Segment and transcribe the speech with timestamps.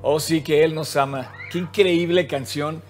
[0.00, 1.32] Oh sí que Él nos ama.
[1.50, 2.82] Qué increíble canción.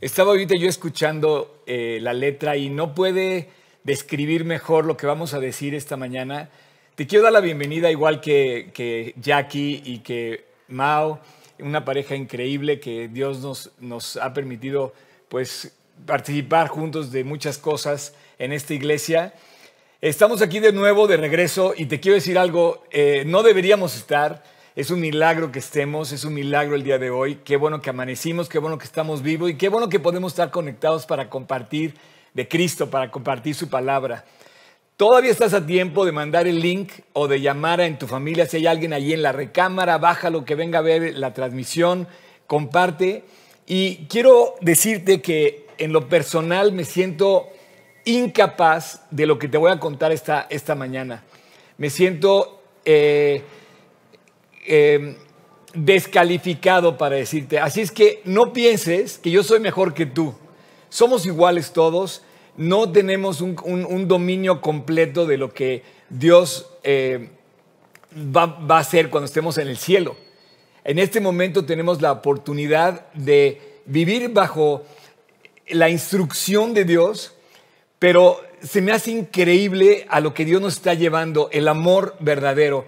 [0.00, 3.48] Estaba ahorita yo escuchando eh, la letra y no puede
[3.82, 6.50] describir mejor lo que vamos a decir esta mañana.
[6.94, 11.18] Te quiero dar la bienvenida igual que, que Jackie y que Mao,
[11.58, 14.94] una pareja increíble que Dios nos, nos ha permitido
[15.28, 15.76] pues
[16.06, 19.34] participar juntos de muchas cosas en esta iglesia.
[20.00, 24.44] Estamos aquí de nuevo, de regreso, y te quiero decir algo, eh, no deberíamos estar,
[24.76, 27.36] es un milagro que estemos, es un milagro el día de hoy.
[27.44, 30.50] Qué bueno que amanecimos, qué bueno que estamos vivos y qué bueno que podemos estar
[30.50, 31.94] conectados para compartir
[32.32, 34.24] de Cristo, para compartir su palabra.
[34.96, 38.46] Todavía estás a tiempo de mandar el link o de llamar a en tu familia
[38.46, 42.08] si hay alguien allí en la recámara, bájalo, que venga a ver la transmisión,
[42.48, 43.24] comparte.
[43.66, 47.48] Y quiero decirte que en lo personal me siento
[48.04, 51.22] incapaz de lo que te voy a contar esta, esta mañana.
[51.78, 53.42] Me siento eh,
[54.64, 55.16] eh,
[55.74, 57.58] descalificado para decirte.
[57.58, 60.34] Así es que no pienses que yo soy mejor que tú.
[60.88, 62.22] Somos iguales todos.
[62.56, 67.30] No tenemos un, dominio completo de lo que Dios eh,
[68.14, 70.16] va, va a hacer cuando estemos en el cielo.
[70.84, 74.84] En este momento tenemos la oportunidad de vivir bajo
[75.68, 77.34] la instrucción de Dios,
[77.98, 82.84] pero se me hace increíble a lo que Dios nos está llevando, el amor verdadero.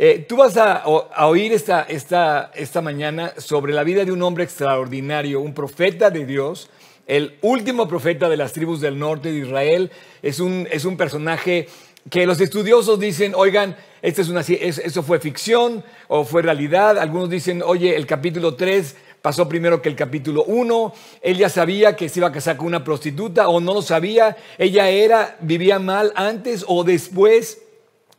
[0.00, 0.84] Eh, tú vas a,
[1.26, 6.24] oír esta, esta, esta mañana sobre la vida de un hombre extraordinario, un profeta de
[6.24, 6.70] Dios,
[7.08, 9.90] el último profeta de las tribus del norte de Israel.
[10.22, 11.66] Es un, es un personaje
[12.10, 16.96] que los estudiosos dicen, oigan, esto es una, eso fue ficción o fue realidad.
[16.96, 20.94] Algunos dicen, oye, el capítulo 3 pasó primero que el capítulo 1.
[21.22, 24.36] Él ya sabía que se iba a casar con una prostituta o no lo sabía.
[24.58, 27.62] Ella era, vivía mal antes o después.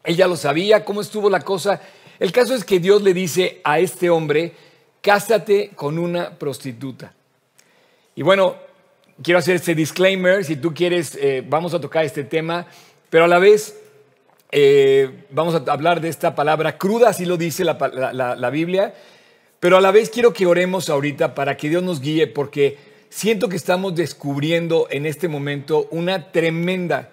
[0.09, 1.79] Él ya lo sabía, cómo estuvo la cosa.
[2.19, 4.53] El caso es que Dios le dice a este hombre,
[5.01, 7.13] cásate con una prostituta.
[8.15, 8.55] Y bueno,
[9.21, 12.65] quiero hacer este disclaimer, si tú quieres, eh, vamos a tocar este tema,
[13.11, 13.79] pero a la vez
[14.51, 17.77] eh, vamos a hablar de esta palabra cruda, así lo dice la,
[18.11, 18.95] la, la, Biblia,
[19.59, 22.79] pero a la vez quiero que oremos ahorita para que Dios nos guíe, porque
[23.09, 27.11] siento que estamos descubriendo en este momento una tremenda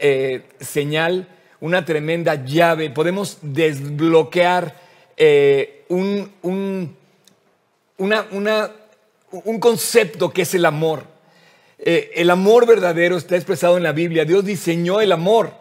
[0.00, 1.28] eh, señal
[1.62, 4.74] una tremenda llave, podemos desbloquear
[5.16, 6.96] eh, un, un,
[7.98, 8.70] una, una,
[9.30, 11.04] un, concepto que es el amor.
[11.78, 14.24] Eh, el amor verdadero está expresado en la Biblia.
[14.24, 15.52] Dios diseñó el amor.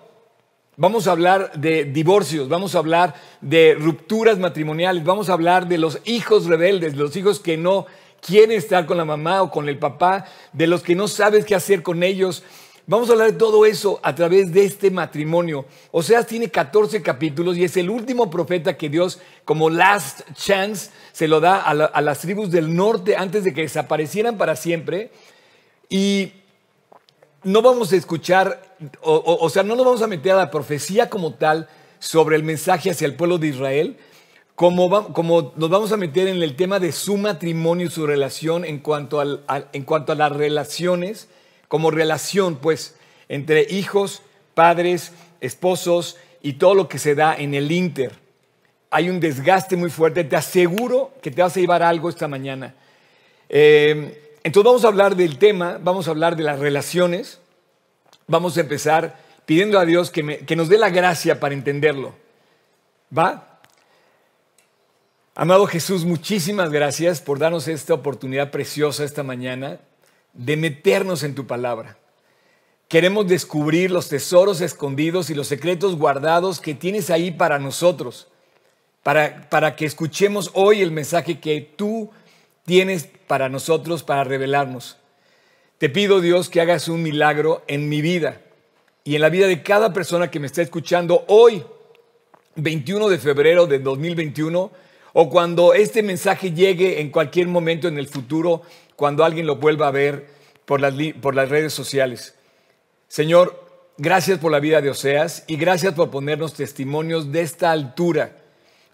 [0.76, 5.78] Vamos a hablar de divorcios, vamos a hablar de rupturas matrimoniales, vamos a hablar de
[5.78, 7.86] los hijos rebeldes, los hijos que no
[8.22, 11.54] quieren estar con la mamá o con el papá, de los que no sabes qué
[11.54, 12.44] hacer con ellos,
[12.88, 15.66] Vamos a hablar de todo eso a través de este matrimonio.
[15.92, 21.28] Oseas tiene 14 capítulos y es el último profeta que Dios, como last chance, se
[21.28, 25.12] lo da a, las tribus del norte antes de que desaparecieran para siempre.
[25.90, 26.34] Y
[27.44, 31.36] no vamos a escuchar, o, sea, no nos vamos a meter a la profecía como
[31.36, 33.98] tal sobre el mensaje hacia el pueblo de Israel,
[34.56, 38.80] como, nos vamos a meter en el tema de su matrimonio y su relación en
[38.80, 41.30] cuanto a las relaciones
[41.72, 42.96] como relación, pues,
[43.30, 44.24] entre hijos,
[44.54, 48.12] padres, esposos y todo lo que se da en el Inter.
[48.90, 50.26] Hay un desgaste muy fuerte.
[50.26, 52.76] Te aseguro que te vas a llevar algo esta mañana.
[53.48, 57.40] Eh, entonces vamos a hablar del tema, vamos a hablar de las relaciones.
[58.28, 62.14] Vamos a empezar pidiendo a Dios que, que nos dé la gracia para entenderlo.
[63.18, 63.62] ¿Va?
[65.36, 69.80] Amado Jesús, muchísimas gracias por darnos esta oportunidad preciosa esta mañana
[70.34, 71.98] de meternos en tu palabra.
[72.88, 78.28] Queremos descubrir los tesoros escondidos y los secretos guardados que tienes ahí para nosotros,
[79.04, 82.12] para, para que escuchemos hoy el mensaje que tú
[82.66, 84.98] tienes para nosotros, para revelarnos.
[85.78, 88.42] Te pido, Dios, que hagas un milagro en mi vida
[89.04, 91.64] y en la vida de cada persona que me está escuchando hoy,
[92.56, 94.72] 21 de febrero de 2021,
[95.14, 98.62] o cuando este mensaje llegue en cualquier momento en el futuro
[99.02, 100.28] cuando alguien lo vuelva a ver
[100.64, 100.94] por las,
[101.24, 102.36] por las redes sociales.
[103.08, 103.66] Señor,
[103.98, 108.38] gracias por la vida de Oseas y gracias por ponernos testimonios de esta altura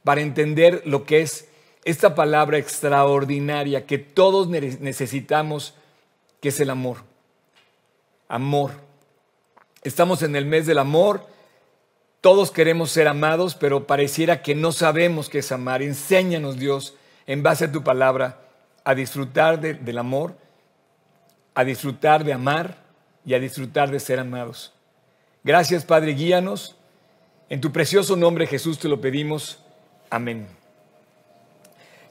[0.06, 1.50] para entender lo que es
[1.83, 5.74] esta palabra extraordinaria que todos necesitamos,
[6.39, 7.00] que es el amor.
[8.30, 8.71] Amor.
[9.83, 11.27] Estamos en el mes del amor.
[12.21, 15.81] Todos queremos ser amados, pero pareciera que no sabemos qué es amar.
[15.81, 16.95] Enséñanos, Dios,
[17.25, 18.46] en base a tu palabra,
[18.87, 20.37] a disfrutar del amor,
[21.53, 22.77] a disfrutar de amar
[23.25, 24.71] y a disfrutar de ser amados.
[25.43, 26.77] Gracias, Padre, guíanos.
[27.49, 29.59] En tu precioso nombre, Jesús, te lo pedimos.
[30.09, 30.47] Amén.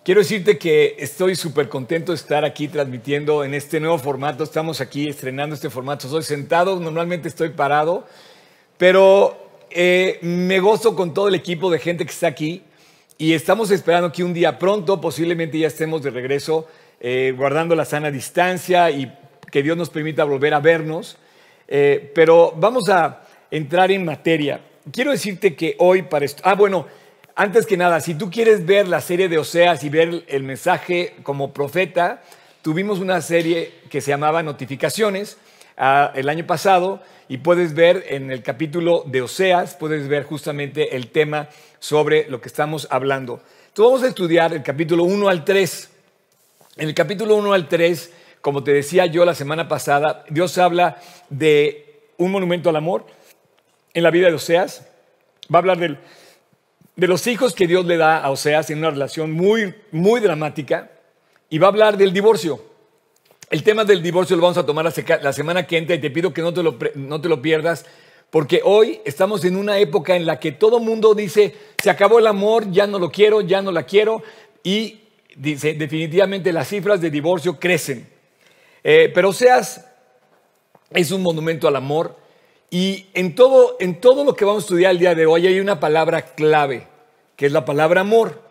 [0.05, 4.44] Quiero decirte que estoy súper contento de estar aquí transmitiendo en este nuevo formato.
[4.44, 6.11] Estamos aquí estrenando este formato.
[6.11, 8.06] Soy sentado, normalmente estoy parado,
[8.76, 12.66] pero eh, me gozo con todo el equipo de gente que está aquí
[13.19, 16.69] y estamos esperando que un día pronto, posiblemente ya estemos de regreso,
[17.01, 19.11] eh, guardando la sana distancia y
[19.51, 21.17] que Dios nos permita volver a vernos.
[21.67, 24.61] Eh, pero vamos a entrar en materia.
[24.93, 26.43] Quiero decirte que hoy para esto...
[26.45, 26.87] Ah, bueno.
[27.39, 31.17] Antes que nada, si tú quieres ver la serie de Oseas y ver el mensaje
[31.23, 32.23] como profeta,
[32.62, 35.37] tuvimos una serie que se llamaba Notificaciones
[35.76, 41.08] el año pasado y puedes ver en el capítulo de Oseas, puedes ver justamente el
[41.08, 43.40] tema sobre lo que estamos hablando.
[43.69, 45.90] Entonces vamos a estudiar el capítulo 1 al 3.
[46.78, 51.00] En el capítulo 1 al 3, como te decía yo la semana pasada, Dios habla
[51.28, 53.06] de un monumento al amor
[53.93, 54.87] en la vida de Oseas.
[55.52, 59.32] Va a hablar de los hijos que Dios le da a Oseas en una relación
[59.32, 60.90] muy, muy dramática
[61.50, 62.75] y va a hablar del divorcio.
[63.49, 66.33] El tema del divorcio lo vamos a tomar la semana que entra y te pido
[66.33, 67.87] que no te lo, no te lo pierdas
[68.31, 72.27] porque hoy estamos en una época en la que todo mundo dice, se acabó el
[72.27, 74.23] amor, ya no lo quiero, ya no la quiero
[74.65, 75.01] y
[75.37, 78.09] dice, definitivamente las cifras de divorcio crecen.
[78.83, 79.87] Eh, pero Oseas
[80.91, 82.17] es un monumento al amor
[82.69, 85.61] y en todo, en todo lo que vamos a estudiar el día de hoy hay
[85.61, 86.89] una palabra clave,
[87.37, 88.43] que es la palabra amor.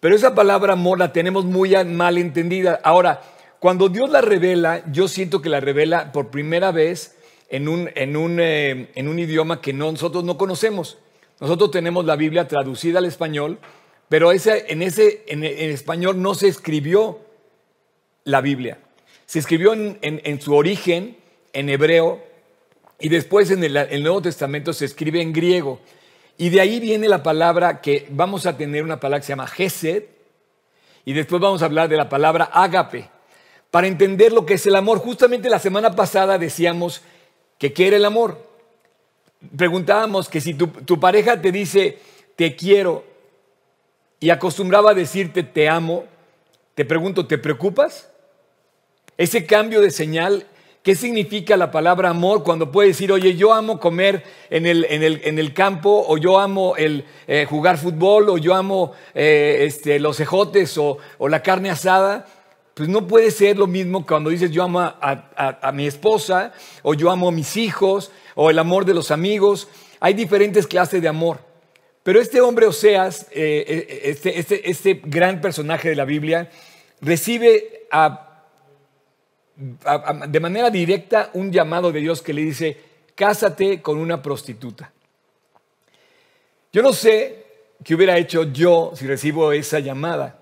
[0.00, 2.78] Pero esa palabra amor la tenemos muy mal entendida.
[2.84, 3.22] Ahora,
[3.60, 7.16] cuando Dios la revela, yo siento que la revela por primera vez
[7.48, 10.98] en un, en un, eh, en un idioma que nosotros no conocemos.
[11.40, 13.58] Nosotros tenemos la Biblia traducida al español,
[14.08, 17.20] pero en, ese, en, español no se escribió
[18.24, 18.78] la Biblia.
[19.26, 21.16] Se escribió en, en su origen
[21.52, 22.22] en hebreo
[23.00, 25.80] y después en el, Nuevo Testamento se escribe en griego.
[26.36, 29.46] Y de ahí viene la palabra que vamos a tener una palabra que se llama
[29.46, 30.04] Gesed.
[31.04, 33.08] Y después vamos a hablar de la palabra ágape.
[33.70, 34.98] Para entender lo que es el amor.
[34.98, 37.02] Justamente la semana pasada decíamos
[37.58, 38.46] que qué era el amor.
[39.56, 41.98] Preguntábamos que si tu, pareja te dice
[42.36, 43.04] te quiero
[44.20, 46.04] y acostumbraba a decirte te amo,
[46.74, 48.10] te pregunto, ¿te preocupas?
[49.16, 50.46] Ese cambio de señal
[50.88, 55.38] ¿Qué significa la palabra amor cuando puede decir, oye, yo amo comer en el, en
[55.38, 60.18] el, campo, o yo amo el, eh, jugar fútbol, o yo amo eh, este, los
[60.18, 60.96] ejotes o,
[61.28, 62.26] la carne asada?
[62.78, 66.52] Pues no puede ser lo mismo cuando dices yo amo a, mi esposa,
[66.82, 69.66] o yo amo a mis hijos, o el amor de los amigos.
[69.98, 71.40] Hay diferentes clases de amor.
[72.04, 76.50] Pero este hombre Oseas, eh, este, este, este gran personaje de la Biblia,
[77.00, 77.88] recibe
[80.28, 82.76] de manera directa un llamado de Dios que le dice,
[83.16, 84.92] cásate con una prostituta.
[86.72, 87.44] Yo no sé
[87.82, 90.38] qué hubiera hecho yo si recibo esa llamada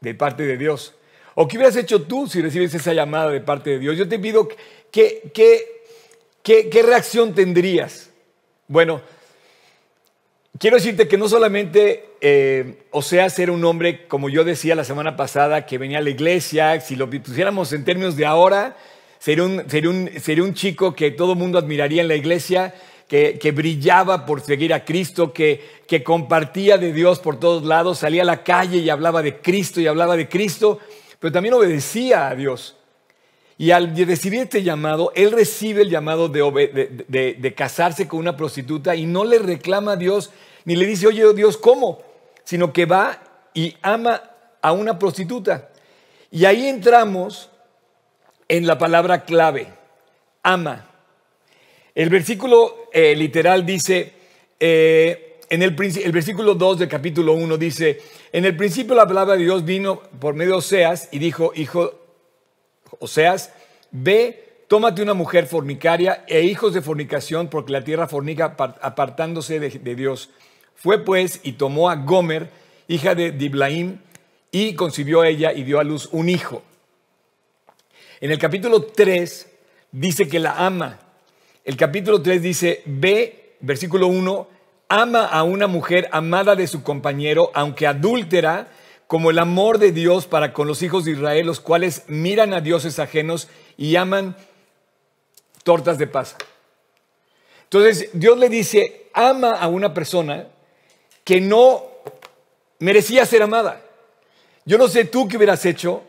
[0.00, 0.94] de parte de Dios.
[1.40, 3.96] O qué hubieras hecho tú si recibes esa llamada de parte de Dios.
[3.96, 4.48] Yo te pido,
[4.90, 5.84] ¿qué, qué,
[6.42, 8.10] qué, reacción tendrías?
[8.66, 9.02] Bueno,
[10.58, 14.82] quiero decirte que no solamente eh, o sea, ser un hombre, como yo decía la
[14.82, 18.76] semana pasada, que venía a la iglesia, si lo pusiéramos en términos de ahora,
[19.20, 22.74] sería un, un, sería un chico que todo el mundo admiraría en la iglesia,
[23.06, 28.00] que, que, brillaba por seguir a Cristo, que, que compartía de Dios por todos lados,
[28.00, 30.80] salía a la calle y hablaba de Cristo y hablaba de Cristo,
[31.20, 32.76] pero también obedecía a Dios.
[33.56, 38.94] Y al recibir este llamado, él recibe el llamado de, de, casarse con una prostituta
[38.94, 40.30] y no le reclama a Dios,
[40.64, 42.06] ni le dice, oye Dios, ¿cómo?
[42.48, 43.22] sino que va
[43.52, 44.22] y ama
[44.62, 45.68] a una prostituta.
[46.30, 47.50] Y ahí entramos
[48.48, 49.68] en la palabra clave,
[50.42, 50.88] ama.
[51.94, 54.14] El versículo eh, literal dice,
[54.58, 58.00] eh, en el, el, versículo 2 del capítulo 1 dice,
[58.32, 61.92] en el principio la palabra de Dios vino por medio de Oseas y dijo, hijo
[62.98, 63.52] Oseas,
[63.90, 69.94] ve, tómate una mujer fornicaria e hijos de fornicación, porque la tierra fornica apartándose de
[69.94, 70.30] Dios.
[70.74, 72.50] Fue pues y tomó a Gomer,
[72.86, 73.98] hija de Diblaim,
[74.50, 76.62] y concibió a ella y dio a luz un hijo.
[78.20, 79.48] En el capítulo 3
[79.92, 80.98] dice que la ama.
[81.64, 84.48] El capítulo 3 dice, ve, versículo 1,
[84.88, 88.68] ama a una mujer amada de su compañero, aunque adúltera,
[89.06, 92.60] como el amor de Dios para con los hijos de Israel, los cuales miran a
[92.60, 94.36] dioses ajenos y aman
[95.62, 96.36] tortas de pasa.
[97.64, 100.46] Entonces Dios le dice, ama a una persona
[101.24, 101.84] que no
[102.78, 103.82] merecía ser amada.
[104.64, 106.02] Yo no sé tú qué hubieras hecho,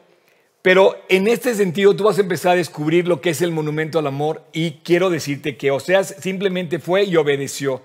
[0.62, 4.00] pero en este sentido tú vas a empezar a descubrir lo que es el monumento
[4.00, 7.82] al amor y quiero decirte que sea, simplemente fue y obedeció.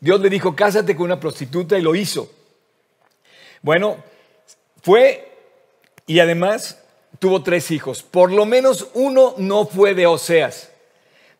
[0.00, 2.30] Dios le dijo, cásate con una prostituta y lo hizo.
[3.62, 4.02] Bueno,
[4.82, 5.28] Fue
[6.06, 6.82] y además
[7.18, 8.02] tuvo tres hijos.
[8.02, 10.70] Por lo menos uno no fue de Oseas,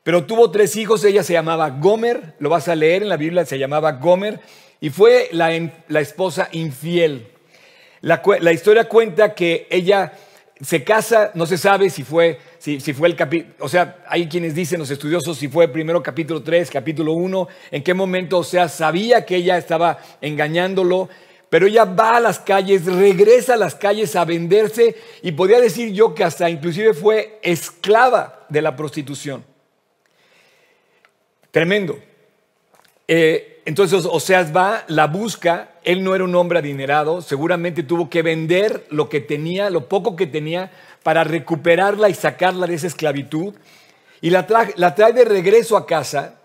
[0.03, 1.05] pero tuvo tres hijos.
[1.05, 4.41] Ella se llamaba Gomer, lo vas a leer en la Biblia, se llamaba Gomer,
[4.81, 5.51] y fue la,
[5.89, 7.29] la esposa infiel.
[8.03, 10.13] La, la historia cuenta que ella
[10.61, 14.55] se casa, no se sabe si fue, si, fue el capítulo, o sea, hay quienes
[14.55, 18.69] dicen, los estudiosos, si fue primero capítulo 3, capítulo 1, en qué momento, o sea,
[18.69, 21.09] sabía que ella estaba engañándolo,
[21.49, 25.95] pero ella va a las calles, regresa a las calles a venderse y podría decir
[25.95, 29.43] yo que hasta inclusive fue esclava de la prostitución.
[31.51, 31.99] Tremendo.
[33.09, 38.23] Eh, entonces Oseas va, la busca, él no era un hombre adinerado, seguramente tuvo que
[38.23, 40.71] vender lo que tenía, lo poco que tenía,
[41.03, 43.55] para recuperarla y sacarla de esa esclavitud.
[44.21, 46.41] Y la trae de regreso a casa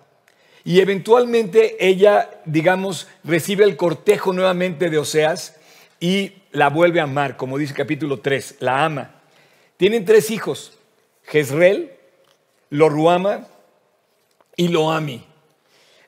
[0.66, 5.58] y eventualmente ella, digamos, recibe el cortejo nuevamente de Oseas
[6.00, 9.22] y la vuelve a amar, como dice capítulo 3, la ama.
[9.78, 10.74] Tienen tres hijos,
[11.24, 11.92] Jezreel,
[12.72, 13.48] Loruama
[14.56, 15.24] y Loami.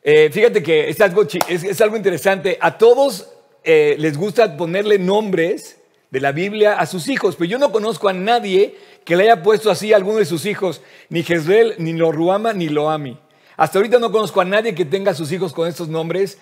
[0.10, 2.58] Eh, fíjate que es algo, es, algo, interesante.
[2.62, 3.28] A todos
[3.66, 8.08] eh, les gusta ponerle nombres de la Biblia a sus hijos, pero yo no conozco
[8.08, 11.92] a nadie que le haya puesto así a alguno de sus hijos, ni Jezreel, ni
[11.92, 13.18] Loruama, ni Loami.
[13.58, 16.38] Hasta ahorita no conozco a nadie que tenga sus hijos con estos nombres,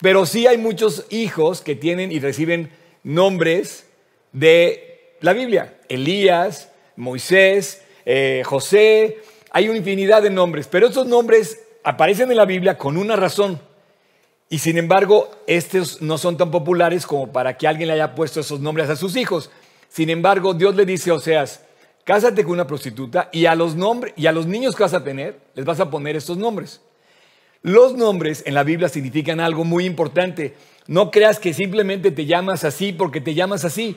[0.00, 2.72] pero sí hay muchos hijos que tienen y reciben
[3.04, 3.86] nombres
[4.32, 5.78] de la Biblia.
[5.88, 9.18] Elías, Moisés, eh, José,
[9.52, 13.60] hay una infinidad de nombres, pero estos nombres aparecen en la Biblia con una razón.
[14.48, 18.40] Y sin embargo, estos no son tan populares como para que alguien le haya puesto
[18.40, 19.50] esos nombres a sus hijos.
[19.88, 21.62] Sin embargo, Dios le dice a Oseas,
[22.04, 25.04] cásate con una prostituta y a los nombres y a los niños que vas a
[25.04, 26.80] tener les vas a poner estos nombres.
[27.62, 30.54] Los nombres en la Biblia significan algo muy importante.
[30.86, 33.96] No creas que simplemente te llamas así porque te llamas así.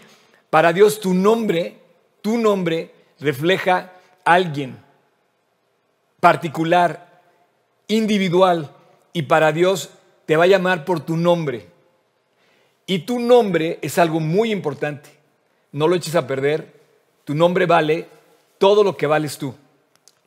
[0.50, 1.77] Para Dios tu nombre,
[2.22, 3.91] tu nombre refleja
[4.24, 4.77] a alguien
[6.22, 7.06] particular,
[7.88, 8.72] individual,
[9.13, 9.89] y para Dios
[10.25, 11.67] te va a llamar por tu nombre.
[12.86, 15.10] Y tu nombre es algo muy importante.
[15.72, 16.74] No lo eches a perder.
[17.25, 18.08] Tu nombre vale
[18.58, 19.56] todo lo que vales tú.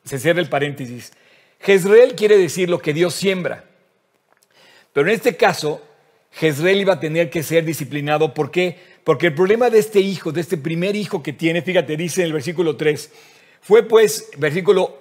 [0.03, 1.13] Se cierra el paréntesis.
[1.59, 3.63] Jezreel quiere decir lo que Dios siembra.
[4.93, 5.81] Pero en este caso,
[6.31, 8.33] Jezreel iba a tener que ser disciplinado.
[8.33, 8.77] ¿Por qué?
[9.03, 12.27] Porque el problema de este hijo, de este primer hijo que tiene, fíjate, dice en
[12.27, 13.11] el versículo 3,
[13.61, 14.99] fue pues, versículo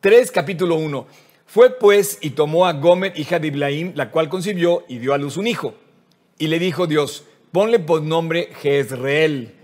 [0.00, 1.06] 3, capítulo 1.
[1.46, 5.18] Fue pues y tomó a Gomer, hija de Iblaim, la cual concibió y dio a
[5.18, 5.74] luz un hijo.
[6.38, 9.54] Y le dijo Dios, ponle por nombre Jezreel,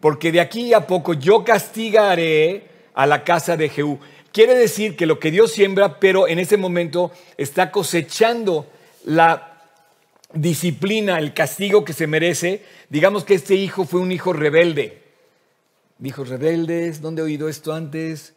[0.00, 3.98] porque de aquí a poco yo castigaré a la casa de Jehú.
[4.32, 8.66] Quiere decir que lo que Dios siembra, pero en ese momento está cosechando
[9.04, 9.62] la
[10.32, 12.62] disciplina, el castigo que se merece.
[12.88, 15.02] Digamos que este hijo fue un hijo rebelde.
[16.02, 18.34] Hijos rebeldes, ¿dónde he oído esto antes?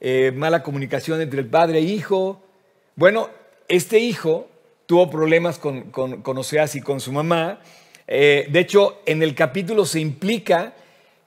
[0.00, 2.42] Eh, mala comunicación entre el padre e hijo.
[2.96, 3.30] Bueno,
[3.68, 4.48] este hijo
[4.86, 7.60] tuvo problemas con, con, Oseas y con su mamá.
[8.06, 10.74] Eh, de hecho, en el capítulo se implica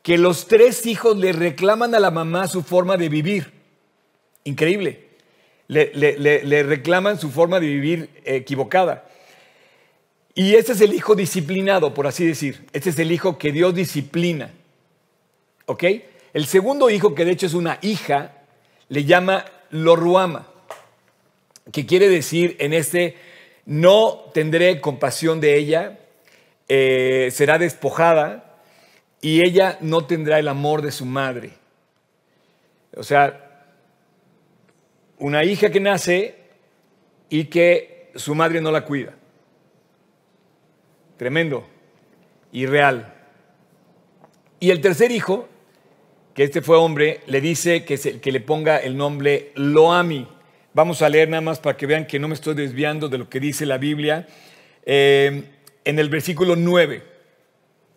[0.02, 3.52] que los tres hijos le reclaman a la mamá su forma de vivir.
[4.44, 5.10] Increíble.
[5.68, 9.08] Le, reclaman su forma de vivir equivocada.
[10.34, 12.66] Y este es el hijo disciplinado, por así decir.
[12.72, 14.52] Este es el hijo que Dios disciplina.
[15.66, 15.84] ¿Ok?
[16.34, 18.39] El segundo hijo, que de hecho es una hija,
[18.90, 20.48] le llama Loruama,
[21.72, 23.16] que quiere decir en este,
[23.66, 26.00] no tendré compasión de ella,
[26.68, 28.62] eh, será despojada
[29.22, 31.52] y ella no tendrá el amor de su madre.
[32.96, 33.66] O sea,
[35.18, 36.36] una hija que nace
[37.30, 39.14] y que su madre no la cuida.
[41.18, 41.68] Tremendo
[42.52, 43.14] y real.
[44.60, 45.49] Y el tercer hijo
[46.40, 50.26] que este fue hombre, le dice que, que le ponga el nombre Loami.
[50.74, 53.30] Vamos a leer nada más para que vean que no me estoy desviando de lo
[53.30, 54.26] que dice la Biblia.
[54.86, 55.44] Eh,
[55.84, 57.04] en el versículo 9,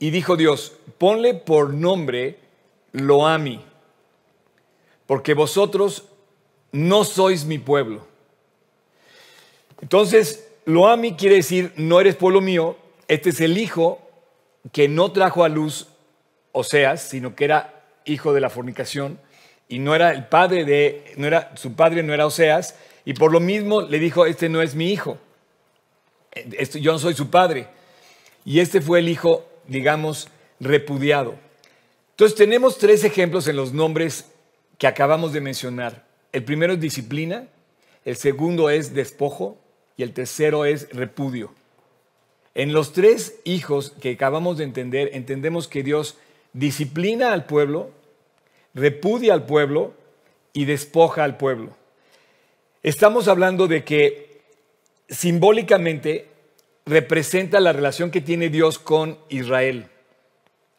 [0.00, 2.36] y dijo Dios, ponle por nombre
[2.90, 3.60] Loami,
[5.06, 6.08] porque vosotros
[6.72, 8.04] no sois mi pueblo.
[9.80, 14.00] Entonces, Loami quiere decir, no eres pueblo mío, este es el hijo
[14.72, 15.86] que no trajo a luz
[16.50, 19.18] Oseas, sino que era hijo de la fornicación,
[19.68, 23.32] y no era el padre de, no era, su padre no era Oseas, y por
[23.32, 25.18] lo mismo le dijo, este no es mi hijo,
[26.32, 27.68] este, yo no soy su padre.
[28.44, 30.28] Y este fue el hijo, digamos,
[30.60, 31.34] repudiado.
[32.10, 34.26] Entonces tenemos tres ejemplos en los nombres
[34.78, 36.06] que acabamos de mencionar.
[36.32, 37.48] El primero es disciplina,
[38.04, 39.58] el segundo es despojo
[39.96, 41.54] y el tercero es repudio.
[42.54, 46.16] En los tres hijos que acabamos de entender, entendemos que Dios
[46.52, 47.90] disciplina al pueblo,
[48.74, 49.94] repudia al pueblo
[50.52, 51.76] y despoja al pueblo.
[52.82, 54.40] Estamos hablando de que
[55.08, 56.28] simbólicamente
[56.84, 59.86] representa la relación que tiene Dios con Israel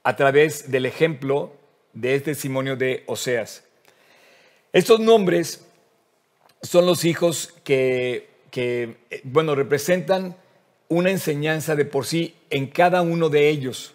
[0.03, 1.53] a través del ejemplo
[1.93, 3.63] de este testimonio de Oseas.
[4.73, 5.65] Estos nombres
[6.61, 10.35] son los hijos que, que, bueno, representan
[10.89, 13.92] una enseñanza de por sí en cada uno de ellos.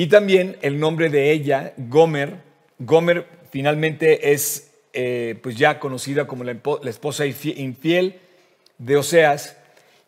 [0.00, 2.36] Y también el nombre de ella, Gomer.
[2.78, 8.20] Gomer finalmente es eh, pues ya conocida como la, la esposa infiel
[8.78, 9.56] de Oseas.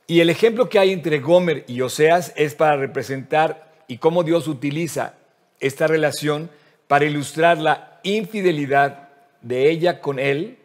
[0.07, 4.47] Y el ejemplo que hay entre Gomer y Oseas es para representar y cómo Dios
[4.47, 5.15] utiliza
[5.59, 6.51] esta relación
[6.87, 9.09] para ilustrar la infidelidad
[9.43, 10.59] de ella con él,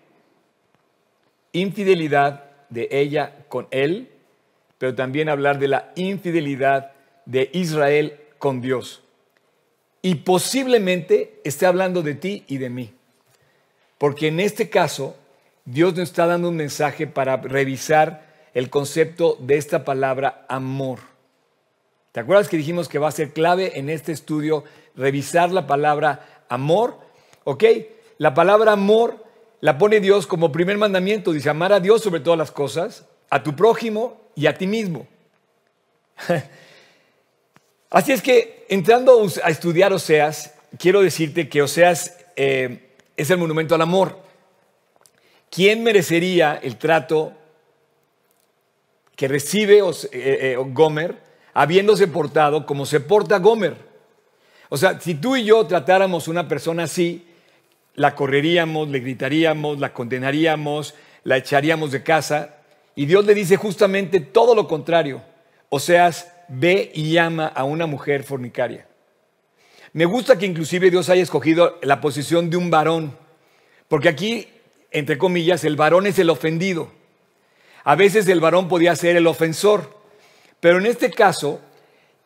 [1.51, 4.08] infidelidad de ella con él,
[4.77, 6.91] pero también hablar de la infidelidad
[7.25, 9.01] de Israel con Dios.
[10.05, 12.93] Y posiblemente esté hablando de ti y de mí.
[13.97, 15.15] Porque en este caso,
[15.65, 21.00] Dios nos está dando un mensaje para revisar el concepto de esta palabra amor.
[22.12, 24.63] ¿Te acuerdas que dijimos que va a ser clave en este estudio
[24.95, 27.00] revisar la palabra amor?
[27.43, 27.63] ¿Ok?
[28.19, 29.25] La palabra amor
[29.59, 31.33] la pone Dios como primer mandamiento.
[31.33, 35.07] Dice amar a Dios sobre todas las cosas, a tu prójimo y a ti mismo.
[37.96, 43.74] Así es que entrando a estudiar Oseas, quiero decirte que Oseas eh, es el monumento
[43.74, 44.20] al amor.
[45.50, 47.32] ¿Quién merecería el trato
[49.16, 51.16] que recibe eh, eh, Gomer
[51.54, 53.78] habiéndose portado como se porta Gomer?
[54.68, 57.25] O sea, si tú y yo tratáramos una persona así,
[57.94, 62.58] la correríamos, le gritaríamos, la condenaríamos, la echaríamos de casa.
[62.94, 65.22] Y Dios le dice justamente todo lo contrario.
[65.70, 66.12] O sea,
[66.48, 68.88] ve y ama a una mujer fornicaria.
[69.94, 73.18] Me gusta que inclusive Dios haya escogido la posición de un varón,
[73.88, 74.48] porque aquí,
[74.92, 76.92] entre comillas, el varón es el ofendido.
[77.84, 79.98] A veces el varón podía ser el ofensor,
[80.60, 81.62] pero en este caso,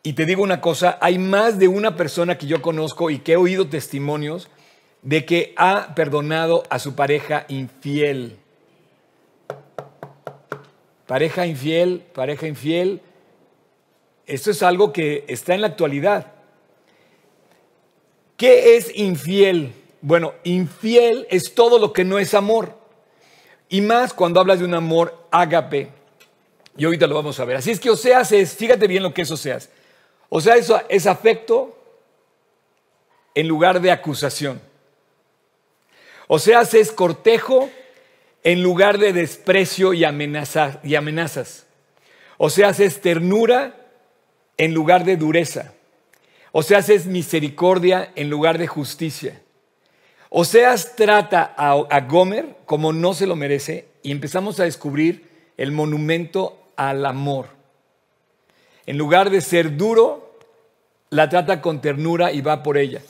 [0.02, 3.32] y te digo una cosa, hay más de una persona que yo conozco y que
[3.32, 4.48] he oído testimonios
[5.02, 8.36] de que ha perdonado a su pareja infiel.
[11.06, 13.00] Pareja infiel, pareja infiel.
[14.26, 16.32] Esto es algo que está en la actualidad.
[18.36, 19.72] ¿Qué es infiel?
[20.00, 22.74] Bueno, infiel es todo lo que no es amor.
[23.68, 25.90] Y más cuando hablas de un amor ágape.
[26.76, 27.56] Y ahorita lo vamos a ver.
[27.56, 29.68] Así es que Oseas es, fíjate bien lo que es Oseas.
[30.28, 31.76] O sea, eso es afecto
[33.34, 34.60] en lugar de acusación.
[36.28, 37.68] Oseas es cortejo
[38.42, 41.66] en lugar de desprecio y, amenaza, y amenazas.
[42.38, 43.74] Oseas es ternura
[44.56, 45.72] en lugar de dureza.
[46.52, 49.40] Oseas es misericordia en lugar de justicia.
[50.28, 55.72] Oseas trata a, a Gomer como no se lo merece y empezamos a descubrir el
[55.72, 57.48] monumento al amor.
[58.86, 60.38] En lugar de ser duro,
[61.10, 63.02] la trata con ternura y va por ella.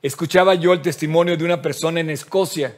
[0.00, 2.76] Escuchaba yo el testimonio de una persona en Escocia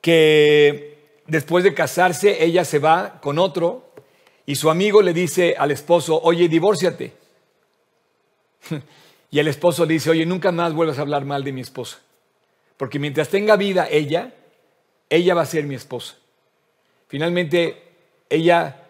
[0.00, 3.85] que después de casarse ella se va con otro
[4.46, 7.12] y su amigo le dice al esposo, oye, divórciate.
[9.28, 11.98] Y el esposo le dice, oye, nunca más vuelvas a hablar mal de mi esposa.
[12.76, 14.32] Porque mientras tenga vida ella,
[15.10, 16.14] ella va a ser mi esposa.
[17.08, 17.82] Finalmente,
[18.30, 18.84] ella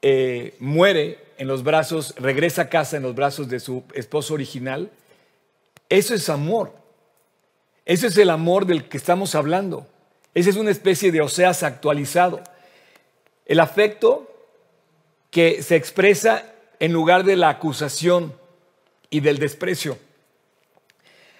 [0.00, 4.90] eh, muere en los brazos, regresa a casa en los brazos de su esposo original.
[5.90, 6.72] Eso es amor.
[7.84, 9.86] Ese es el amor del que estamos hablando.
[10.34, 12.42] Esa es una especie de Oseas actualizado.
[13.44, 14.29] El afecto
[15.30, 16.44] que se expresa
[16.78, 18.34] en lugar de la acusación
[19.10, 19.98] y del desprecio.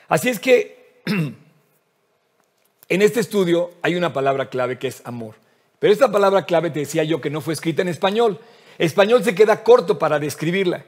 [0.09, 1.03] Así es que
[2.89, 5.37] en este estudio hay una palabra clave que es amor.
[5.79, 8.39] Pero esta palabra clave te decía yo que no fue escrita en español.
[8.79, 10.85] Español se queda corto para describirla.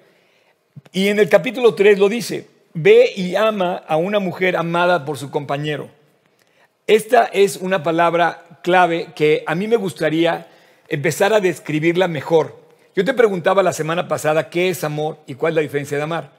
[0.92, 5.18] Y en el capítulo 3 lo dice, ve y ama a una mujer amada por
[5.18, 5.88] su compañero.
[6.86, 10.48] Esta es una palabra clave que a mí me gustaría
[10.88, 12.61] empezar a describirla mejor.
[12.94, 16.02] Yo te preguntaba la semana pasada qué es amor y cuál es la diferencia de
[16.02, 16.30] amar.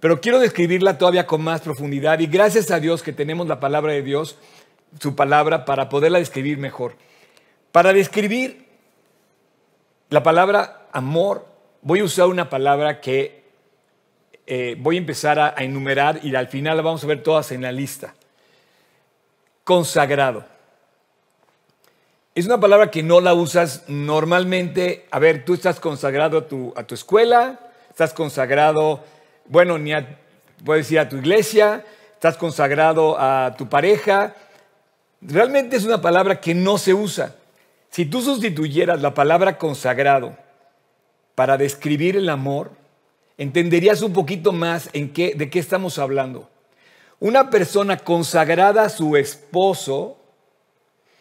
[0.00, 3.92] Pero quiero describirla todavía con más profundidad y gracias a Dios que tenemos la palabra
[3.92, 4.36] de Dios,
[5.00, 6.96] su palabra, para poderla describir mejor.
[7.70, 8.66] Para describir
[10.10, 11.46] la palabra amor,
[11.80, 13.44] voy a usar una palabra que
[14.46, 17.52] eh, voy a empezar a, a enumerar y al final la vamos a ver todas
[17.52, 18.14] en la lista.
[19.62, 20.53] Consagrado.
[22.34, 25.06] Es una palabra que no la usas normalmente.
[25.12, 29.04] A ver, tú estás consagrado a tu, a tu escuela, estás consagrado,
[29.46, 30.18] bueno, ni a,
[30.64, 34.34] puedes a tu iglesia, estás consagrado a tu pareja.
[35.20, 37.36] Realmente es una palabra que no se usa.
[37.90, 40.36] Si tú sustituyeras la palabra consagrado
[41.36, 42.72] para describir el amor,
[43.38, 46.50] entenderías un poquito más en qué, de qué estamos hablando.
[47.20, 50.18] Una persona consagrada a su esposo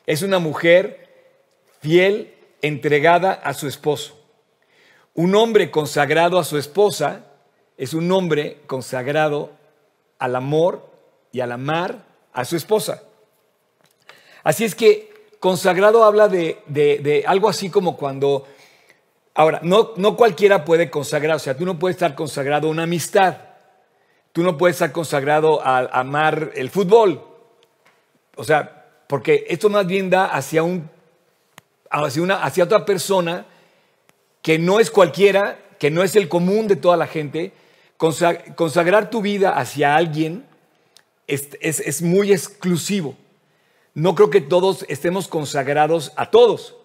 [0.07, 1.02] es una mujer
[1.83, 4.17] fiel, entregada a su esposo.
[5.13, 7.25] Un hombre consagrado a su esposa
[7.77, 9.51] es un hombre consagrado
[10.17, 10.89] al amor
[11.33, 13.03] y al amar a su esposa.
[14.43, 18.47] Así es que consagrado habla de, algo así como cuando...
[19.35, 22.83] Ahora, no, no cualquiera puede consagrar, o sea, tú no puedes estar consagrado a una
[22.83, 23.37] amistad,
[24.31, 27.19] tú no puedes estar consagrado a amar el fútbol,
[28.35, 30.89] o sea, porque esto más bien da hacia, un,
[31.93, 33.45] hacia, una, hacia otra persona
[34.41, 37.53] que no es cualquiera, que no es el común de toda la gente.
[37.97, 40.45] Consagrar tu vida hacia alguien
[41.27, 43.15] es, es muy exclusivo.
[43.93, 46.75] No creo que todos estemos consagrados a todos.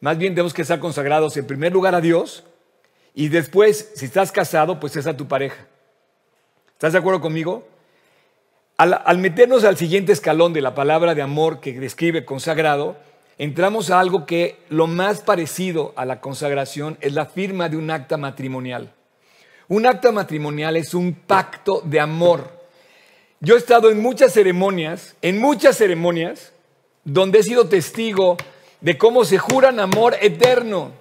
[0.00, 2.44] Más bien tenemos que estar consagrados en primer lugar a Dios
[3.14, 5.66] y después, si estás casado, pues es a tu pareja.
[6.72, 7.66] ¿Estás de acuerdo conmigo?
[8.76, 12.96] Al, meternos al siguiente escalón de la palabra de amor que describe consagrado,
[13.38, 17.90] entramos a algo que lo más parecido a la consagración es la firma de un
[17.90, 18.92] acta matrimonial.
[19.68, 22.64] Un acta matrimonial es un pacto de amor.
[23.40, 26.52] Yo he estado en muchas ceremonias, en muchas ceremonias,
[27.04, 28.36] donde he sido testigo
[28.80, 30.92] de cómo se juran amor eterno.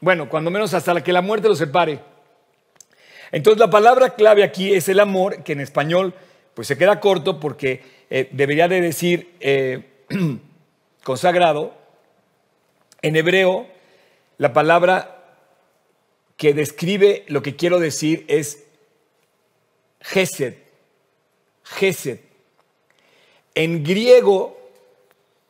[0.00, 2.00] Bueno, cuando menos hasta la que la muerte los separe.
[3.30, 6.14] Entonces la palabra clave aquí es el amor, que en español
[6.54, 10.04] pues se queda corto porque eh, debería de decir eh,
[11.04, 11.74] consagrado.
[13.02, 13.66] En hebreo,
[14.38, 15.22] la palabra
[16.36, 18.64] que describe lo que quiero decir es
[20.00, 20.54] gesed.
[21.64, 22.20] Gesed.
[23.54, 24.58] En griego,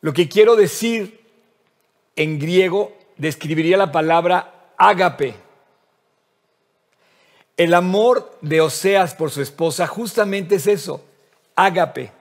[0.01, 1.21] lo que quiero decir
[2.15, 5.35] en griego describiría la palabra ágape.
[7.55, 11.03] El amor de Oseas por su esposa justamente es eso,
[11.55, 12.11] ágape.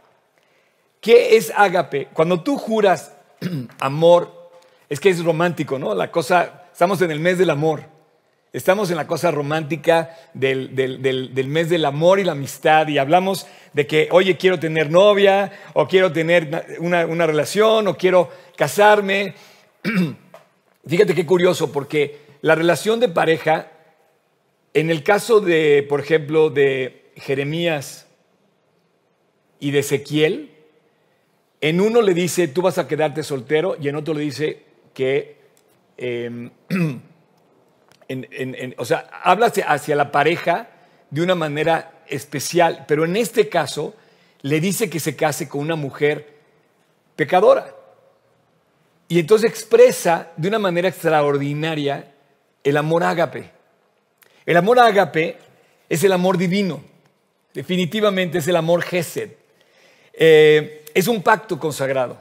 [1.01, 2.09] ¿Qué es ágape?
[2.13, 3.13] Cuando tú juras
[3.81, 4.51] amor,
[4.89, 5.95] es que es romántico, ¿no?
[5.95, 7.85] La cosa, estamos en el mes del amor.
[8.53, 13.47] Estamos en la cosa romántica del, del, mes del amor y la amistad y hablamos
[13.73, 19.35] de que, oye, quiero tener novia o quiero tener una, una relación o quiero casarme.
[20.87, 23.73] Fíjate qué curioso, porque la relación de pareja
[24.75, 28.07] en el caso de, por ejemplo, de Jeremías
[29.61, 30.51] y de Ezequiel,
[31.63, 35.37] en uno le dice, tú vas a quedarte soltero, y en otro le dice que,
[35.97, 36.51] em,
[38.77, 40.69] o sea, habla hacia la pareja
[41.09, 43.95] de una manera especial, pero en este caso
[44.41, 46.35] le dice que se case con una mujer
[47.15, 47.73] pecadora.
[49.07, 52.13] Y entonces expresa de una manera extraordinaria
[52.65, 53.51] el amor ágape.
[54.45, 55.39] El amor ágape
[55.89, 56.83] es el amor divino.
[57.55, 59.31] Definitivamente es el amor Gesed.
[60.13, 62.21] Eh, es un pacto consagrado.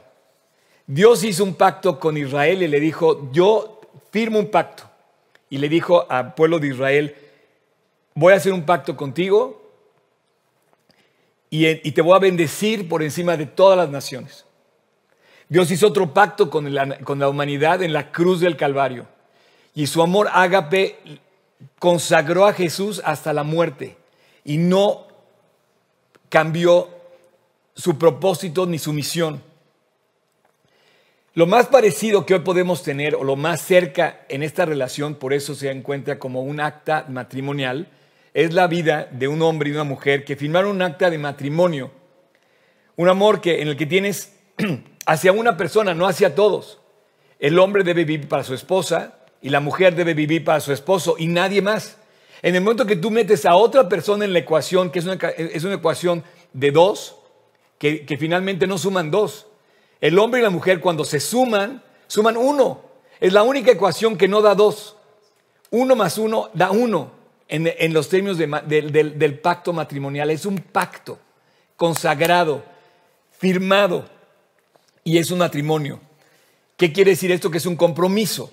[0.86, 3.80] Dios hizo un pacto con Israel y le dijo, yo
[4.10, 4.84] firmo un pacto.
[5.48, 7.16] Y le dijo al pueblo de Israel,
[8.14, 9.62] voy a hacer un pacto contigo
[11.54, 14.46] y, te voy a bendecir por encima de todas las naciones.
[15.50, 19.06] Dios hizo otro pacto con la, humanidad en la cruz del Calvario.
[19.74, 20.96] Y su amor ágape
[21.78, 23.98] consagró a Jesús hasta la muerte
[24.44, 25.06] y no
[26.30, 26.88] cambió
[27.82, 29.42] su propósito ni su misión.
[31.34, 35.32] Lo más parecido que hoy podemos tener, o lo más cerca en esta relación, por
[35.32, 37.88] eso se encuentra como un acta matrimonial,
[38.34, 41.90] es la vida de un hombre y una mujer que firmaron un acta de matrimonio.
[42.94, 44.32] Un amor que, en el que tienes
[45.06, 46.78] hacia una persona, no hacia todos.
[47.40, 51.16] El hombre debe vivir para su esposa, y la mujer debe vivir para su esposo
[51.18, 51.96] y nadie más.
[52.42, 55.14] En el momento que tú metes a otra persona en la ecuación, que es una,
[55.14, 57.16] es una ecuación de dos,
[57.82, 59.48] que, finalmente no suman dos.
[60.00, 62.80] El hombre y la mujer cuando se suman, suman uno.
[63.18, 64.96] Es la única ecuación que no da dos.
[65.70, 67.10] Uno más uno da uno
[67.48, 70.30] en, en los términos del, del pacto matrimonial.
[70.30, 71.18] Es un pacto
[71.76, 72.62] consagrado,
[73.36, 74.04] firmado,
[75.02, 75.98] y es un matrimonio.
[76.76, 77.50] ¿Qué quiere decir esto?
[77.50, 78.52] Que es un compromiso.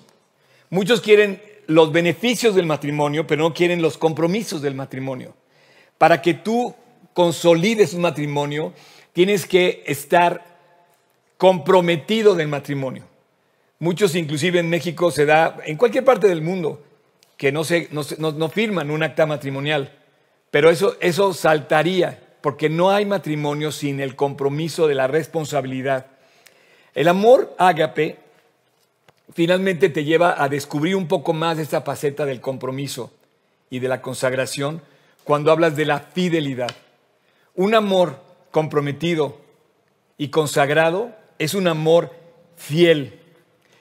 [0.70, 5.36] Muchos quieren los beneficios del matrimonio, pero no quieren los compromisos del matrimonio.
[5.98, 6.74] Para que tú
[7.12, 8.72] consolides un matrimonio,
[9.20, 10.46] tienes que estar
[11.36, 13.04] comprometido del matrimonio.
[13.78, 16.82] Muchos, inclusive en México, se da, en cualquier parte del mundo,
[17.36, 19.92] que no, se, no, firman un acta matrimonial.
[20.50, 26.06] Pero eso, eso saltaría, porque no hay matrimonio sin el compromiso de la responsabilidad.
[26.94, 28.16] El amor ágape
[29.34, 33.12] finalmente te lleva a descubrir un poco más de faceta del compromiso
[33.68, 34.80] y de la consagración
[35.24, 36.70] cuando hablas de la fidelidad.
[37.54, 39.38] Un amor comprometido
[40.18, 42.12] y consagrado es un amor
[42.56, 43.18] fiel,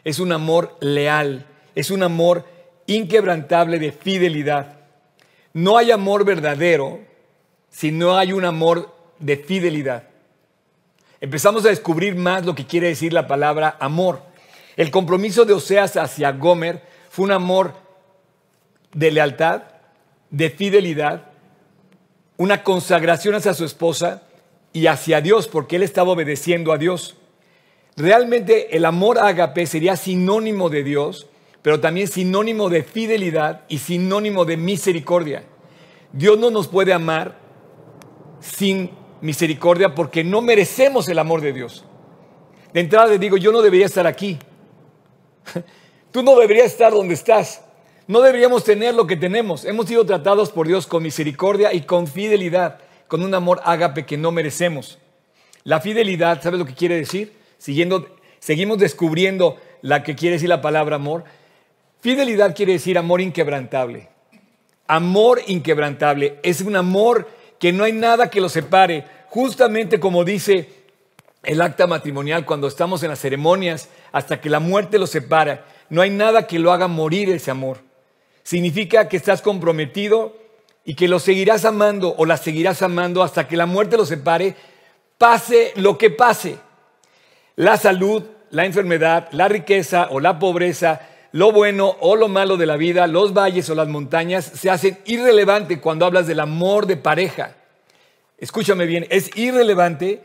[0.04, 2.46] es un amor leal, es un amor
[2.88, 4.80] inquebrantable de fidelidad.
[5.54, 7.00] No hay amor verdadero
[7.70, 10.04] si no hay un amor de fidelidad.
[11.22, 14.22] Empezamos a descubrir más lo que quiere decir la palabra amor.
[14.78, 17.74] El compromiso de Oseas hacia Gomer fue un amor
[18.94, 19.64] de lealtad,
[20.30, 21.26] de fidelidad,
[22.38, 24.24] una consagración hacia su esposa
[24.74, 27.18] y hacia Dios, porque él estaba obedeciendo a Dios.
[27.96, 31.28] Realmente el amor ágape sería sinónimo de Dios,
[31.62, 35.44] pero también sinónimo de fidelidad y sinónimo de misericordia.
[36.14, 37.38] Dios no nos puede amar
[38.40, 41.86] sin misericordia porque no merecemos el amor de Dios.
[42.74, 44.40] De entrada le digo, yo no debería estar aquí.
[46.12, 47.62] Tú no deberías estar donde estás.
[48.08, 49.66] No deberíamos tener lo que tenemos.
[49.66, 54.18] Hemos sido tratados por Dios con misericordia y con fidelidad, con un amor ágape que
[54.18, 55.00] no merecemos.
[55.66, 57.34] La fidelidad, ¿sabes lo que quiere decir?
[57.58, 61.26] Siguiendo, seguimos descubriendo la que quiere decir la palabra amor.
[62.00, 64.08] Fidelidad quiere decir amor inquebrantable.
[64.88, 67.28] Amor inquebrantable es un amor
[67.60, 70.70] que no hay nada que lo separe, justamente como dice
[71.44, 75.66] el acta matrimonial cuando estamos en las ceremonias, hasta que la muerte lo separa.
[75.90, 77.80] No hay nada que lo haga morir ese amor.
[78.44, 80.38] Significa que estás comprometido
[80.84, 84.56] y que lo seguirás amando o la seguirás amando hasta que la muerte lo separe,
[85.18, 86.58] pase lo que pase.
[87.56, 92.66] La salud, la enfermedad, la riqueza o la pobreza, lo bueno o lo malo de
[92.66, 96.98] la vida, los valles o las montañas, se hacen irrelevantes cuando hablas del amor de
[96.98, 97.56] pareja.
[98.38, 100.24] Escúchame bien, es irrelevante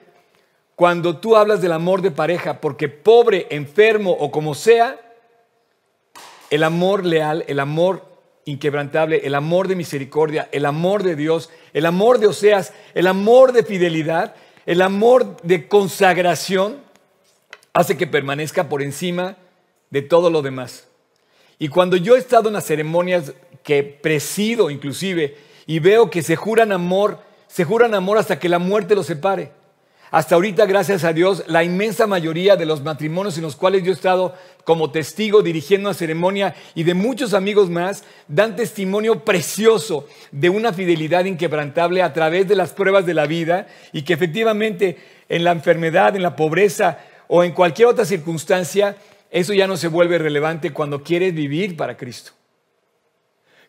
[0.77, 4.99] cuando tú hablas del amor de pareja, porque pobre, enfermo o como sea,
[6.51, 8.14] el amor leal, el amor
[8.45, 13.53] inquebrantable, el amor de misericordia, el amor de Dios, el amor de Oseas, el amor
[13.53, 14.35] de fidelidad,
[14.67, 16.79] el amor de consagración,
[17.73, 19.37] hace que permanezca por encima
[19.91, 20.89] de todo lo demás.
[21.59, 26.37] Y cuando yo he estado en las ceremonias que presido inclusive y veo que se
[26.37, 29.53] juran amor, se juran amor hasta que la muerte los separe.
[30.11, 33.91] Hasta ahorita, gracias a Dios, la inmensa mayoría de los matrimonios en los cuales yo
[33.91, 40.07] he estado como testigo dirigiendo una ceremonia y de muchos amigos más, dan testimonio precioso
[40.31, 44.99] de una fidelidad inquebrantable a través de las pruebas de la vida y que efectivamente
[45.29, 48.97] en la enfermedad, en la pobreza o en cualquier otra circunstancia,
[49.31, 52.31] eso ya no se vuelve relevante cuando quieres vivir para Cristo.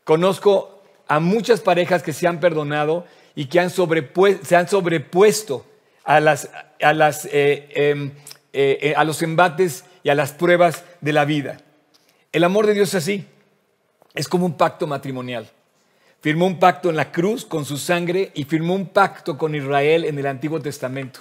[0.03, 5.65] Conozco a muchas parejas que se han perdonado y que se han sobrepuesto
[6.05, 6.49] a, las,
[6.81, 8.11] a, las, eh, em,
[8.53, 11.57] eh, eh, a los embates y a las pruebas de la vida.
[12.31, 13.25] El amor de Dios es así,
[14.13, 15.49] es como un pacto matrimonial.
[16.21, 20.05] Firmó un pacto en la cruz con su sangre y firmó un pacto con Israel
[20.05, 21.19] en el Antiguo Testamento.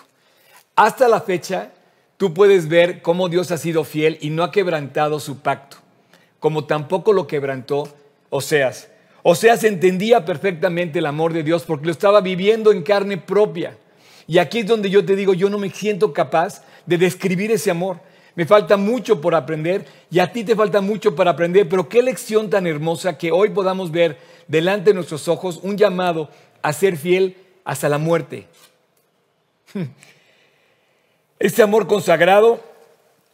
[0.77, 1.71] Hasta la fecha,
[2.17, 5.79] tú puedes ver cómo Dios ha sido fiel y no ha quebrantado su pacto,
[6.41, 7.89] como tampoco lo quebrantó
[8.31, 8.89] Oseas.
[9.23, 13.77] Oseas entendía perfectamente el amor de Dios porque lo estaba viviendo en carne propia.
[14.27, 17.71] Y aquí es donde yo te digo, yo no me siento capaz de describir ese
[17.71, 18.01] amor.
[18.35, 22.03] Me falta mucho por aprender y a ti te falta mucho para aprender, pero qué
[22.03, 26.31] lección tan hermosa que hoy podamos ver delante de nuestros ojos un llamado
[26.63, 28.47] a ser fiel hasta la muerte.
[31.37, 32.61] Este amor consagrado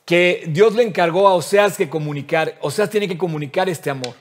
[0.05, 4.15] que Dios le encargó a Oseas que comunicar, Oseas tiene que comunicar este amor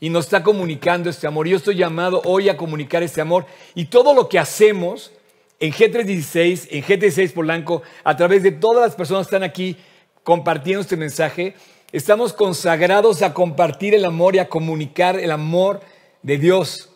[0.00, 1.46] y nos está comunicando este amor.
[1.46, 5.12] Yo estoy llamado hoy a comunicar este amor y todo lo que hacemos
[5.58, 9.76] en G316, en G36 Polanco, a través de todas las personas que están aquí
[10.22, 11.54] compartiendo este mensaje,
[11.92, 15.80] estamos consagrados a compartir el amor y a comunicar el amor
[16.22, 16.90] de Dios.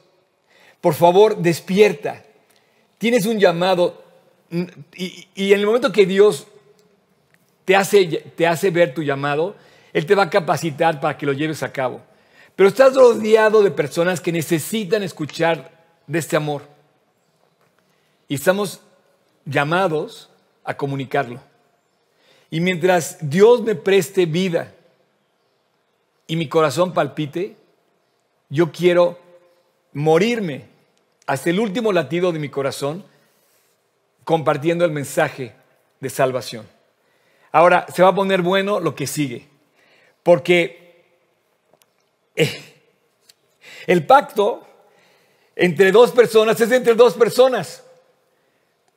[0.81, 2.25] Por favor, despierta.
[2.99, 4.03] Tienes un llamado
[4.95, 6.47] y, en el momento que Dios
[7.65, 9.55] te hace, te hace ver tu llamado,
[9.93, 12.01] Él te va a capacitar para que lo lleves a cabo.
[12.57, 15.71] Pero estás rodeado de personas que necesitan escuchar
[16.07, 16.63] de este amor.
[18.31, 18.81] Y estamos
[19.45, 20.31] llamados
[20.63, 21.41] a comunicarlo.
[22.49, 24.73] Y mientras Dios me preste vida
[26.29, 27.57] y mi corazón palpite,
[28.49, 29.19] yo quiero
[29.93, 30.69] morirme
[31.27, 33.05] hasta el último latido de mi corazón
[34.23, 35.53] compartiendo el mensaje
[35.99, 36.69] de salvación.
[37.51, 39.49] Ahora, se va a poner bueno lo que sigue.
[40.23, 41.05] Porque
[42.37, 42.63] eh,
[43.89, 44.65] el pacto
[45.57, 47.83] entre dos personas es entre dos personas.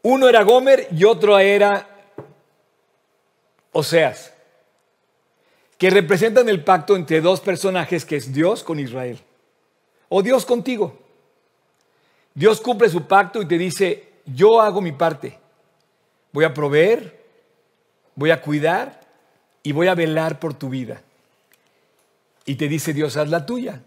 [0.04, 1.88] Uno era Gomer y otro era
[3.72, 4.34] Oseas,
[5.78, 9.20] que representan el pacto entre dos personajes que es Dios con Israel
[10.10, 11.00] o Dios contigo.
[12.34, 15.40] Dios cumple su pacto y te dice, yo hago mi parte.
[16.34, 17.24] Voy a proveer,
[18.16, 19.00] voy a cuidar
[19.64, 21.02] y voy a velar por tu vida.
[22.46, 23.82] Y te dice Dios, haz la tuya.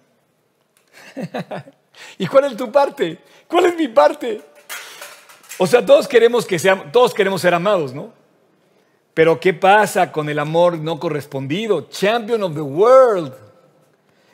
[2.18, 3.18] ¿Y cuál es tu parte?
[3.46, 4.55] ¿Cuál es mi parte?
[5.58, 8.12] O sea, todos queremos que seamos, todos queremos ser amados, ¿no?
[9.14, 11.88] Pero ¿qué pasa con el amor no correspondido?
[11.88, 13.32] Champion of the world.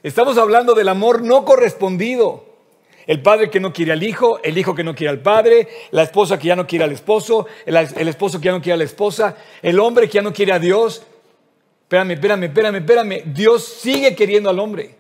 [0.03, 2.45] Estamos hablando del amor no correspondido.
[3.07, 6.03] El padre que no quiere al hijo, el hijo que no quiere al padre, la
[6.03, 7.77] esposa que ya no quiere al esposo, el,
[8.09, 10.59] esposo que ya no quiere a la esposa, el hombre que ya no quiere a
[10.59, 11.05] Dios.
[11.83, 13.23] Espérame, espérame, espérame, espérame.
[13.27, 14.97] Dios sigue queriendo al hombre.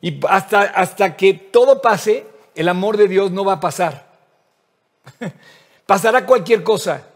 [0.00, 4.08] Y hasta, hasta que todo pase, el amor de Dios no va a pasar.
[5.88, 7.06] Pasará cualquier cosa,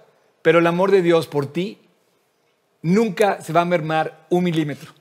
[0.41, 1.79] pero el amor de Dios por ti
[2.81, 4.93] nunca se va a mermar un milímetro.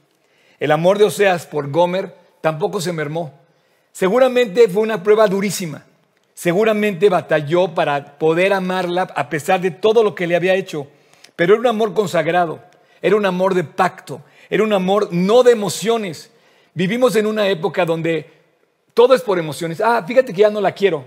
[0.60, 3.32] El amor de Oseas por Gomer tampoco se mermó.
[3.94, 5.86] Seguramente fue una prueba durísima.
[6.34, 10.88] Seguramente batalló para poder amarla a pesar de todo lo que le había hecho.
[11.38, 12.62] Pero era un amor consagrado,
[13.02, 16.30] era un amor de pacto, era un amor no de emociones,
[16.74, 18.30] Vivimos en una época donde
[18.94, 19.80] todo es por emociones.
[19.80, 21.06] Ah, fíjate que ya no la quiero.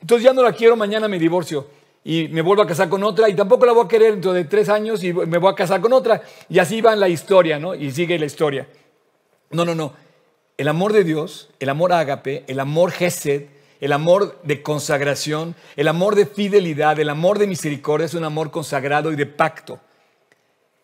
[0.00, 1.77] Entonces ya no la quiero, mañana me divorcio
[2.10, 4.46] y me vuelvo a casar con otra y tampoco la voy a querer dentro de
[4.46, 6.22] tres años y me voy a casar con otra.
[6.48, 7.74] Y así va la historia, ¿no?
[7.74, 8.66] Y sigue la historia.
[9.50, 9.92] No, no, no.
[10.56, 15.86] El amor de Dios, el amor ágape, el amor gesed, el amor de consagración, el
[15.86, 19.78] amor de fidelidad, el amor de misericordia es un amor consagrado y de pacto.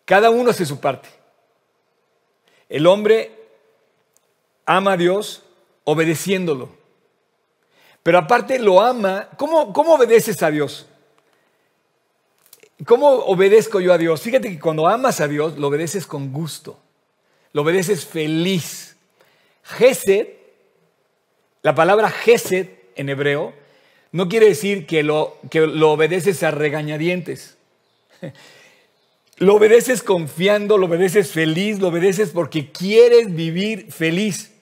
[0.05, 1.09] Cada uno hace su parte.
[2.69, 3.31] El hombre
[4.67, 5.41] ama a Dios
[5.85, 6.69] obedeciéndolo.
[8.03, 9.29] Pero aparte lo ama.
[9.37, 10.85] ¿Cómo, cómo obedeces a Dios?
[12.83, 14.21] ¿Cómo obedezco yo a Dios?
[14.21, 16.77] Fíjate que cuando amas a Dios, lo obedeces con gusto.
[17.53, 18.97] Lo obedeces feliz.
[19.63, 20.27] Gesed,
[21.61, 23.53] la palabra Gesed en hebreo,
[24.11, 27.57] no quiere decir que lo, que lo obedeces a regañadientes.
[29.37, 34.53] Lo obedeces confiando, lo obedeces feliz, lo obedeces porque quieres vivir feliz.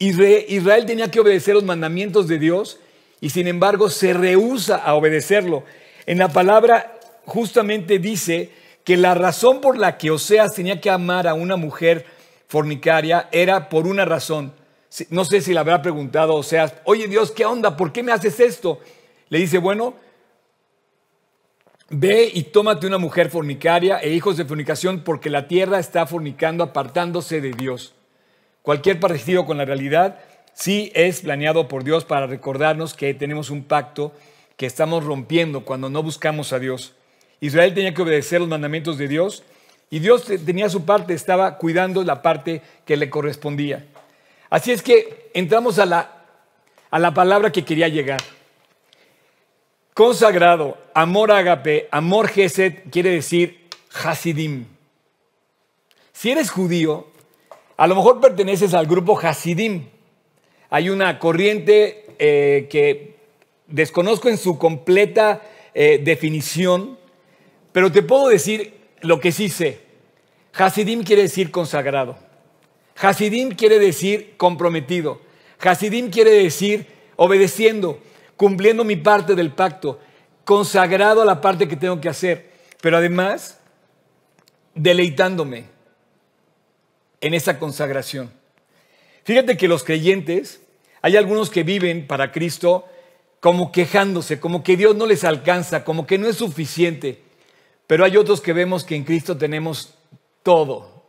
[0.00, 2.80] Israel tenía que obedecer los mandamientos de Dios
[3.20, 5.62] y sin embargo se rehúsa a obedecerlo.
[6.06, 8.50] En la palabra justamente dice
[8.84, 12.06] que la razón por la que Oseas tenía que amar a una mujer
[12.48, 14.52] fornicaria era por una razón.
[15.08, 17.76] No sé si le habrá preguntado Oseas, oye Dios, ¿qué onda?
[17.76, 18.80] ¿Por qué me haces esto?
[19.28, 19.94] Le dice, bueno,
[21.88, 26.64] ve y tómate una mujer fornicaria e hijos de fornicación porque la tierra está fornicando
[26.64, 27.94] apartándose de Dios.
[28.62, 30.18] Cualquier parecido con la realidad
[30.54, 34.12] sí es planeado por Dios para recordarnos que tenemos un pacto
[34.56, 36.94] que estamos rompiendo cuando no buscamos a Dios.
[37.42, 39.42] Israel tenía que obedecer los mandamientos de Dios
[39.90, 43.84] y Dios tenía su parte, estaba cuidando la parte que le correspondía.
[44.48, 46.24] Así es que entramos a la,
[46.90, 48.22] a la palabra que quería llegar.
[49.92, 54.66] Consagrado, amor ágape, amor gesed, quiere decir hasidim.
[56.12, 57.08] Si eres judío,
[57.76, 59.88] a lo mejor perteneces al grupo Hasidim.
[60.70, 63.16] Hay una corriente eh, que
[63.66, 65.42] desconozco en su completa
[65.74, 66.96] eh, definición,
[67.72, 69.80] pero te puedo decir lo que sí sé.
[70.54, 72.16] Hasidim quiere decir consagrado.
[72.96, 75.20] Hasidim quiere decir comprometido.
[75.60, 78.00] Hasidim quiere decir obedeciendo,
[78.36, 80.00] cumpliendo mi parte del pacto,
[80.44, 83.58] consagrado a la parte que tengo que hacer, pero además
[84.74, 85.66] deleitándome,
[87.20, 88.30] en esa consagración.
[89.24, 90.60] Fíjate que los creyentes,
[91.00, 92.84] hay algunos que viven para Cristo
[93.40, 97.22] como quejándose, como que Dios no les alcanza, como que no es suficiente.
[97.92, 99.92] Pero hay otros que vemos que en Cristo tenemos
[100.42, 101.04] todo.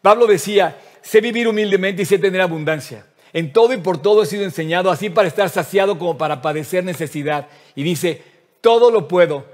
[0.00, 3.04] Pablo decía, sé vivir humildemente y sé tener abundancia.
[3.32, 6.84] En todo y por todo he sido enseñado, así para estar saciado como para padecer
[6.84, 7.48] necesidad.
[7.74, 8.22] Y dice,
[8.60, 9.46] todo lo puedo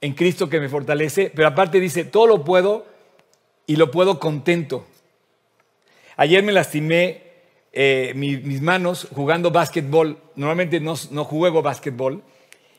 [0.00, 2.84] en Cristo que me fortalece, pero aparte dice, todo lo puedo
[3.68, 4.84] y lo puedo contento.
[6.16, 7.22] Ayer me lastimé
[7.72, 10.18] eh, mis manos jugando básquetbol.
[10.34, 12.24] Normalmente no, juego básquetbol.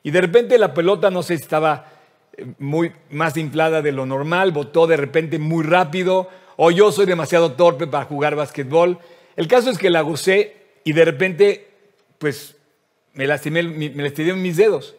[0.03, 1.98] Y de repente la pelota, no sé estaba
[2.57, 7.53] muy más inflada de lo normal, botó de repente muy rápido, o yo soy demasiado
[7.53, 8.99] torpe para jugar básquetbol.
[9.35, 11.67] El caso es que la gocé y de repente,
[12.17, 12.55] pues,
[13.13, 14.95] me lastimé, me lastimé mis dedos.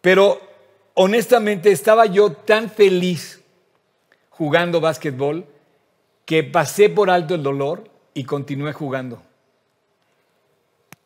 [0.00, 0.40] Pero
[0.94, 3.42] honestamente estaba yo tan feliz
[4.30, 5.46] jugando básquetbol
[6.24, 7.84] que pasé por alto el dolor
[8.14, 9.22] y continué jugando.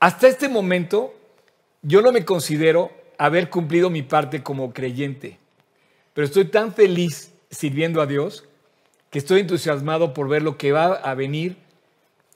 [0.01, 1.14] Hasta este momento,
[1.82, 2.91] yo no me considero
[3.21, 5.37] haber cumplido mi parte como creyente,
[6.14, 8.45] pero estoy tan feliz sirviendo a Dios
[9.11, 11.59] que estoy entusiasmado por ver lo que va a venir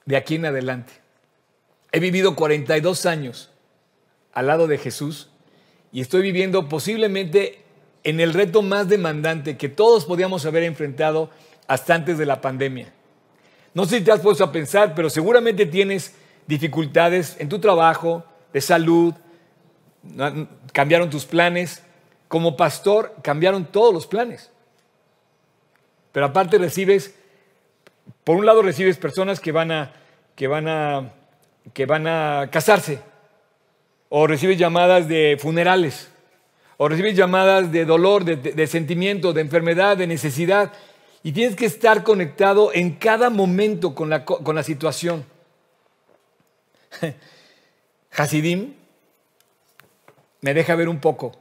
[0.04, 0.92] de aquí en adelante.
[1.90, 3.50] He vivido 42 años
[4.34, 5.30] al lado de Jesús
[5.90, 7.60] y estoy viviendo posiblemente
[8.02, 11.30] en el reto más demandante que todos podíamos haber enfrentado
[11.66, 12.92] hasta antes de la pandemia.
[13.72, 16.12] No sé si te has puesto a pensar, pero seguramente tienes
[16.46, 18.22] dificultades en tu trabajo,
[18.52, 19.14] de salud,
[20.72, 21.82] cambiaron tus planes.
[22.28, 24.50] Como pastor cambiaron todos los planes.
[26.12, 27.14] Pero aparte recibes,
[28.22, 29.92] por un lado recibes personas que van a,
[30.36, 31.12] que van a,
[31.72, 33.00] que van a casarse,
[34.08, 36.08] o recibes llamadas de funerales,
[36.76, 40.72] o recibes llamadas de dolor, de, de sentimiento, de enfermedad, de necesidad.
[41.22, 45.24] Y tienes que estar conectado en cada momento con la, con la situación.
[48.12, 48.74] Hasidim
[50.44, 51.32] me deja ver un poco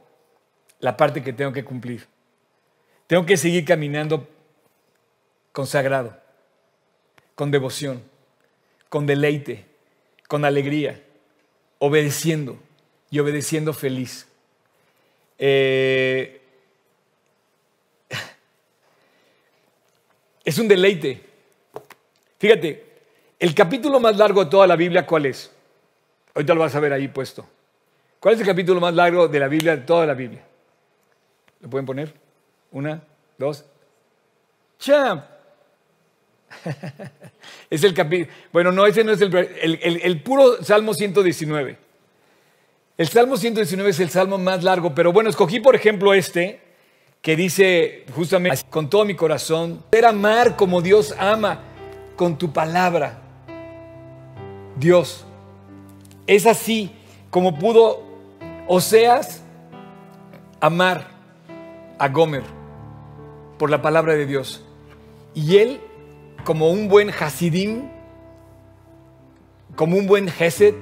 [0.80, 2.06] la parte que tengo que cumplir.
[3.06, 4.26] Tengo que seguir caminando
[5.52, 6.18] consagrado,
[7.34, 8.02] con devoción,
[8.88, 9.66] con deleite,
[10.26, 11.02] con alegría,
[11.80, 12.58] obedeciendo
[13.10, 14.26] y obedeciendo feliz.
[15.36, 16.40] Eh,
[20.46, 21.22] Es un deleite.
[22.38, 22.84] Fíjate,
[23.38, 25.50] el capítulo más largo de toda la Biblia, ¿cuál es?
[26.34, 27.46] Ahorita lo vas a ver ahí puesto.
[28.24, 30.42] ¿Cuál es el capítulo más largo de la Biblia, de toda la Biblia?
[31.60, 32.14] ¿Lo pueden poner?
[32.72, 33.02] Una,
[33.36, 33.66] dos.
[34.78, 35.22] ¡Champ!
[37.68, 38.34] es el capítulo.
[38.50, 41.76] Bueno, no, ese no es el, el, el, puro Salmo 119.
[42.96, 46.62] El Salmo 119 es el salmo más largo, pero bueno, escogí por ejemplo este,
[47.20, 51.60] que dice justamente con todo mi corazón, ser amar como Dios ama
[52.16, 53.20] con tu palabra.
[54.76, 55.26] Dios,
[56.26, 56.90] es así
[57.28, 58.13] como pudo
[58.66, 59.42] Oseas
[60.60, 61.06] amar
[61.98, 62.44] a Gomer
[63.58, 64.64] por la palabra de Dios.
[65.34, 65.80] Y él,
[66.44, 67.88] como un buen Hasidim,
[69.76, 70.74] como un buen Gesed,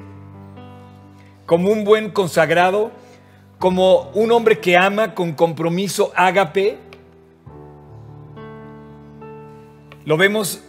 [1.46, 2.92] como un buen consagrado,
[3.58, 6.78] como un hombre que ama con compromiso ágape.
[10.04, 10.62] Lo vemos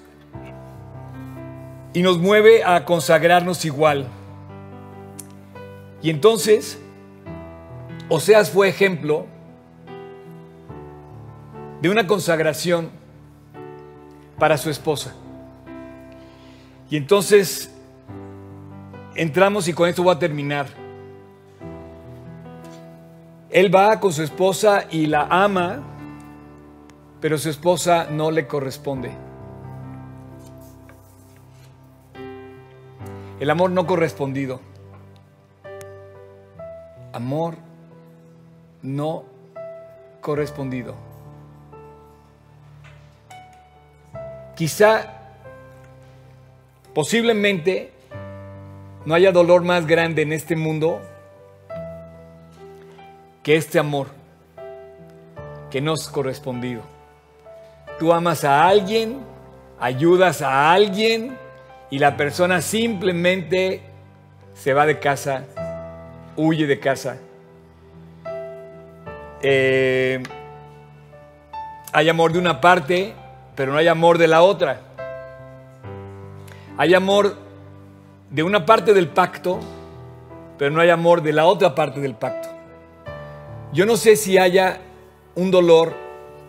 [1.94, 4.08] y nos mueve a consagrarnos igual.
[6.02, 6.83] Y entonces,
[8.10, 9.26] Oseas fue ejemplo
[11.82, 12.90] de una consagración
[14.38, 15.14] para su esposa.
[16.90, 17.74] Y entonces
[19.16, 20.68] entramos y con esto voy a terminar.
[23.50, 25.82] Él va con su esposa y la ama,
[27.22, 29.12] pero su esposa no le corresponde.
[33.40, 34.60] El amor no correspondido.
[37.12, 37.73] Amor
[38.84, 39.24] no
[40.22, 40.94] correspondido.
[44.56, 45.08] Quizá,
[46.94, 47.92] posiblemente,
[49.06, 51.02] no haya dolor más grande en este mundo
[53.42, 54.08] que este amor
[55.72, 56.84] que no es correspondido.
[57.98, 59.22] Tú amas a alguien,
[59.80, 61.36] ayudas a alguien
[61.90, 63.82] y la persona simplemente
[64.54, 65.46] se va de casa,
[66.36, 67.18] huye de casa.
[69.46, 70.24] Eh,
[71.92, 73.14] hay amor de una parte,
[73.56, 74.80] pero no hay amor de la otra.
[76.78, 77.36] Hay amor
[78.32, 79.60] de una parte del pacto,
[80.58, 82.50] pero no hay amor de la otra parte del pacto.
[83.74, 84.80] Yo no sé si haya
[85.36, 85.94] un dolor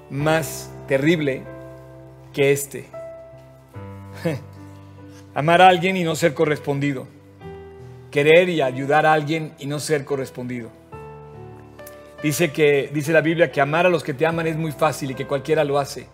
[0.08, 1.42] más terrible
[2.32, 2.86] que este.
[5.34, 7.08] Amar a alguien y no ser correspondido.
[8.12, 10.70] Querer y ayudar a alguien y no ser correspondido.
[12.24, 15.10] Dice que dice la Biblia que amar a los que te aman es muy fácil
[15.10, 16.06] y que cualquiera lo hace.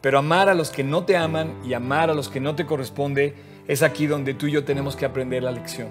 [0.00, 2.64] Pero amar a los que no te aman y amar a los que no te
[2.64, 3.34] corresponde
[3.66, 5.88] es aquí donde tú y yo tenemos que aprender la lección.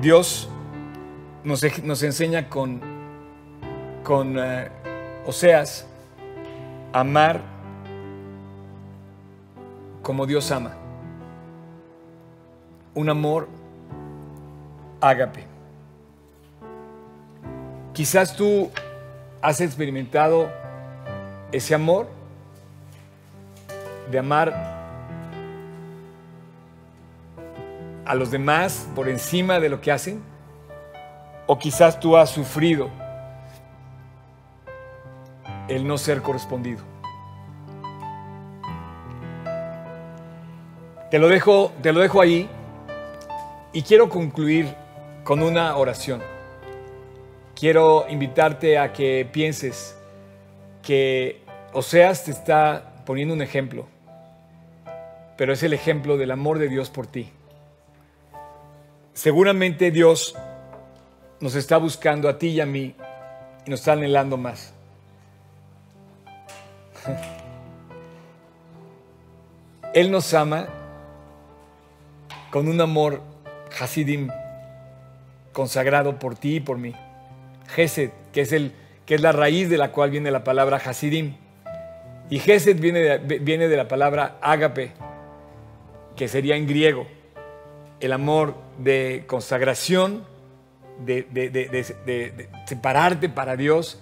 [0.00, 0.48] Dios
[1.44, 1.62] nos,
[2.02, 2.80] enseña con,
[4.04, 4.70] con eh,
[5.26, 5.86] Oseas
[6.94, 7.42] amar
[10.02, 10.72] como Dios ama.
[12.94, 13.50] Un amor
[15.02, 15.47] ágape.
[17.98, 18.70] Quizás tú
[19.42, 20.48] has experimentado
[21.50, 22.06] ese amor
[24.08, 24.54] de amar
[28.06, 30.22] a los demás por encima de lo que hacen.
[31.48, 32.88] O quizás tú has sufrido
[35.66, 36.84] el no ser correspondido.
[41.10, 42.48] Te lo dejo, te lo dejo ahí
[43.72, 44.72] y quiero concluir
[45.24, 46.37] con una oración.
[47.58, 49.98] Quiero invitarte a que pienses
[50.80, 51.42] que
[51.72, 53.88] Oseas te está poniendo un ejemplo,
[55.36, 57.32] pero es el ejemplo del amor de Dios por ti.
[59.12, 60.36] Seguramente Dios
[61.40, 62.94] nos está buscando a ti y a mí
[63.66, 64.72] y nos está anhelando más.
[69.94, 70.68] Él nos ama
[72.52, 73.20] con un amor
[73.80, 74.28] Hasidim
[75.52, 76.94] consagrado por ti y por mí.
[77.68, 78.72] Gesed, que es, el,
[79.06, 81.36] que es la raíz de la cual viene la palabra Hasidim.
[82.30, 84.92] Y Gesed viene de, viene de la palabra ágape,
[86.16, 87.06] que sería en griego
[88.00, 90.24] el amor de consagración,
[91.04, 94.00] de, de, separarte para Dios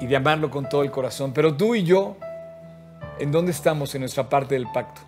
[0.00, 1.32] y de amarlo con todo el corazón.
[1.32, 2.16] Pero tú y yo,
[3.18, 5.00] ¿en dónde estamos en nuestra parte del pacto?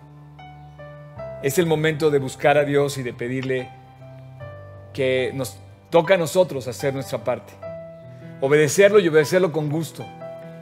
[1.41, 3.69] Es el momento de buscar a Dios y de pedirle
[4.93, 5.59] que nos
[5.89, 7.53] toca a nosotros hacer nuestra parte.
[8.41, 10.05] Obedecerlo y obedecerlo con gusto.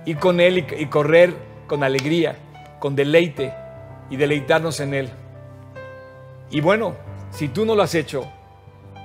[0.06, 1.34] Ir con Él y, y correr
[1.68, 2.36] con alegría,
[2.80, 3.54] con deleite
[4.10, 5.10] y deleitarnos en Él.
[6.50, 6.96] Y bueno,
[7.32, 8.26] si tú no lo has hecho,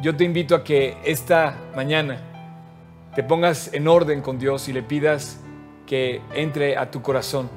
[0.03, 2.21] yo te invito a que esta mañana
[3.15, 5.41] te pongas en orden con Dios y le pidas
[5.87, 7.51] que entre a tu corazón.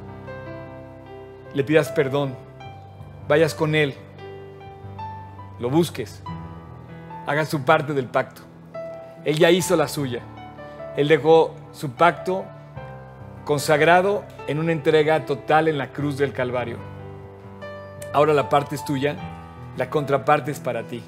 [1.54, 2.36] Le pidas perdón.
[3.28, 3.94] Vayas con Él.
[5.60, 6.24] Lo busques.
[7.28, 8.42] Hagas su parte del pacto.
[9.26, 10.22] Él ya hizo la suya.
[10.98, 12.46] Él dejó su pacto
[13.46, 16.78] consagrado en una entrega total en la cruz del Calvario.
[18.14, 19.16] Ahora la parte es tuya
[19.78, 21.04] la contraparte es para ti.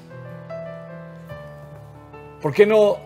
[2.40, 2.96] ¿Por qué no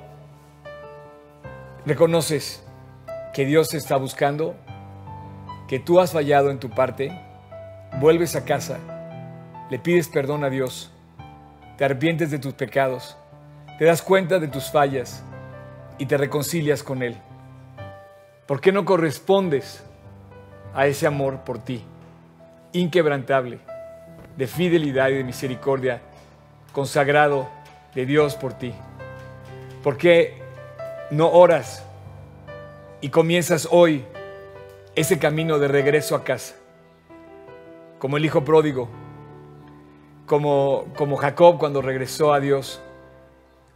[1.85, 2.65] reconoces
[3.33, 4.55] que Dios te está buscando,
[5.69, 7.13] que tú has fallado en tu parte,
[8.01, 8.79] vuelves a casa,
[9.71, 10.91] le pides perdón a Dios,
[11.77, 13.17] te arrepientes de tus pecados,
[13.79, 15.23] te das cuenta de tus fallas
[15.99, 17.17] y te reconcilias con Él?
[18.47, 19.85] ¿Por qué no correspondes
[20.75, 21.85] a ese amor por ti,
[22.73, 23.61] inquebrantable?
[24.39, 26.01] de fidelidad y de misericordia
[26.73, 27.49] consagrado
[27.93, 28.73] de Dios por ti.
[29.83, 30.41] ¿Por qué
[31.11, 31.85] no oras
[33.01, 34.05] y comienzas hoy
[34.95, 36.55] ese camino de regreso a casa?
[37.99, 38.89] Como el hijo pródigo,
[40.25, 42.81] como, como Jacob cuando regresó a Dios,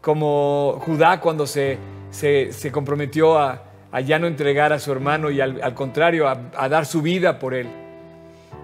[0.02, 1.78] como Judá cuando se,
[2.10, 3.62] se, comprometió a,
[4.04, 7.68] ya no entregar a su hermano y al, contrario, a, dar su vida por él,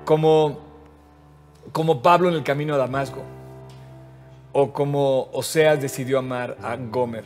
[0.04, 0.68] como
[1.72, 3.22] como Pablo en el camino a Damasco,
[4.52, 7.24] o como Oseas decidió amar a Gomer.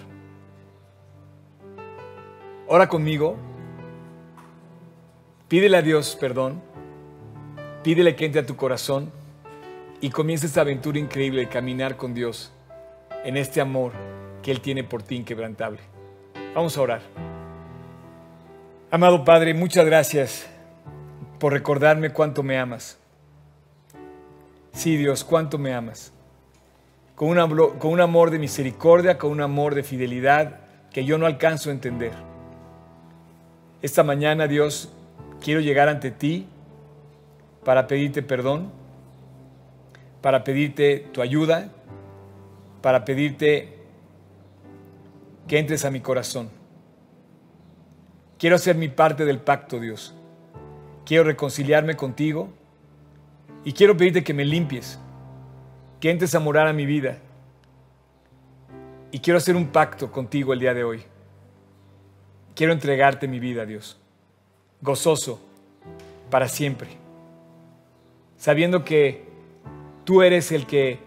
[2.67, 3.37] Ora conmigo,
[5.47, 6.61] pídele a Dios perdón,
[7.85, 9.13] pídele que entre a tu corazón
[10.01, 12.53] y comience esta aventura increíble caminar con Dios
[13.25, 13.93] en este amor
[14.43, 15.81] que Él tiene por ti inquebrantable.
[16.55, 17.01] Vamos a orar.
[18.91, 20.47] Amado Padre, muchas gracias
[21.39, 22.99] por recordarme cuánto me amas.
[24.73, 26.13] Sí, Dios, cuánto me amas.
[27.15, 30.61] Con un, con un amor de misericordia, con un amor de fidelidad
[30.91, 32.13] que yo no alcanzo a entender.
[33.81, 34.93] Esta mañana, Dios,
[35.41, 36.47] quiero llegar ante ti
[37.65, 38.71] para pedirte perdón,
[40.21, 41.71] para pedirte tu ayuda,
[42.83, 43.79] para pedirte
[45.47, 46.51] que entres a mi corazón.
[48.39, 50.15] Quiero hacer mi parte del pacto, Dios.
[51.07, 52.49] Quiero reconciliarme contigo
[53.65, 54.99] y quiero pedirte que me limpies,
[56.01, 57.19] que entres a morar a mi vida.
[59.13, 61.05] Y quiero hacer un pacto contigo el día de hoy.
[62.55, 63.99] Quiero entregarte mi vida, Dios,
[64.81, 65.41] gozoso,
[66.31, 66.89] para siempre,
[68.37, 69.25] sabiendo que
[70.05, 70.99] tú eres el que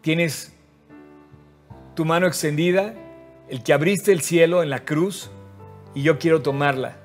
[0.00, 0.55] tienes
[1.96, 2.94] tu mano extendida,
[3.48, 5.30] el que abriste el cielo en la cruz,
[5.94, 6.98] y yo quiero tomarla,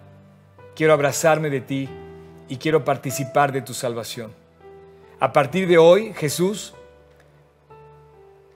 [0.75, 1.89] quiero abrazarme de ti
[2.49, 4.33] y quiero participar de tu salvación.
[5.21, 6.73] A partir de hoy, Jesús,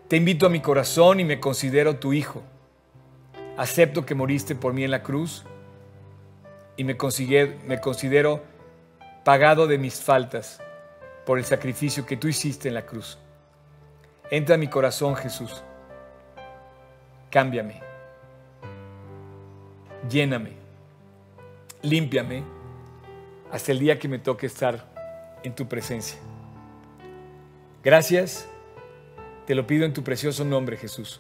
[0.09, 2.43] te invito a mi corazón y me considero tu hijo.
[3.55, 5.45] Acepto que moriste por mí en la cruz
[6.75, 6.97] y me,
[7.65, 8.43] me considero
[9.23, 10.59] pagado de mis faltas
[11.25, 13.17] por el sacrificio que tú hiciste en la cruz.
[14.29, 15.63] Entra a mi corazón, Jesús.
[17.35, 17.81] Cámbiame.
[20.09, 20.51] Lléname.
[21.81, 22.45] Límpiame
[23.51, 24.85] hasta el día que me toque estar
[25.43, 26.17] en tu presencia.
[27.83, 28.47] Gracias,
[29.45, 31.19] te lo pido en tu precioso nombre, Jesús.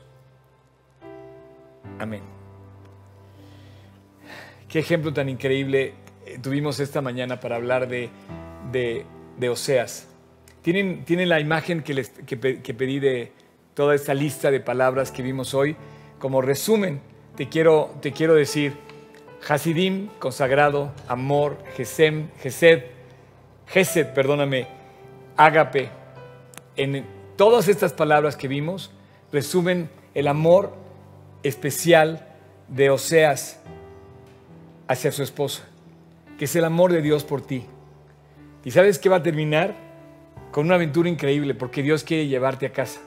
[1.99, 2.21] Amén.
[4.69, 5.95] Qué ejemplo tan increíble
[6.25, 8.09] eh, tuvimos esta mañana para hablar de,
[8.71, 10.07] de, Oseas.
[10.61, 13.33] Tienen, tienen la imagen que, les, que, que pedí de
[13.73, 15.75] toda esta lista de palabras que vimos hoy.
[16.25, 17.01] Como resumen,
[17.35, 18.73] te quiero, te quiero decir,
[19.47, 22.85] Hasidim, consagrado, amor, Gesem, Gesed,
[23.67, 24.65] Gesed, perdóname,
[25.37, 25.91] Ágape.
[26.77, 27.05] En
[27.35, 28.89] todas estas palabras que vimos
[29.31, 30.73] resumen el amor
[31.43, 32.27] especial
[32.69, 33.59] de Oseas
[34.87, 35.67] hacia su esposa,
[36.39, 37.65] que es el amor de Dios por ti.
[38.63, 39.75] ¿Y sabes qué va a terminar?
[40.51, 42.99] Con una aventura increíble, porque Dios quiere llevarte a casa.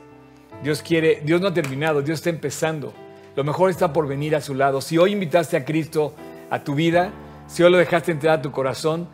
[0.63, 2.95] Dios quiere, Dios no ha terminado, Dios está empezando.
[3.39, 4.81] Lo mejor está por venir a su lado.
[4.81, 6.13] Si hoy invitaste a Cristo
[6.51, 7.13] a tu vida,
[7.47, 9.07] si hoy lo dejaste entrar a tu corazón,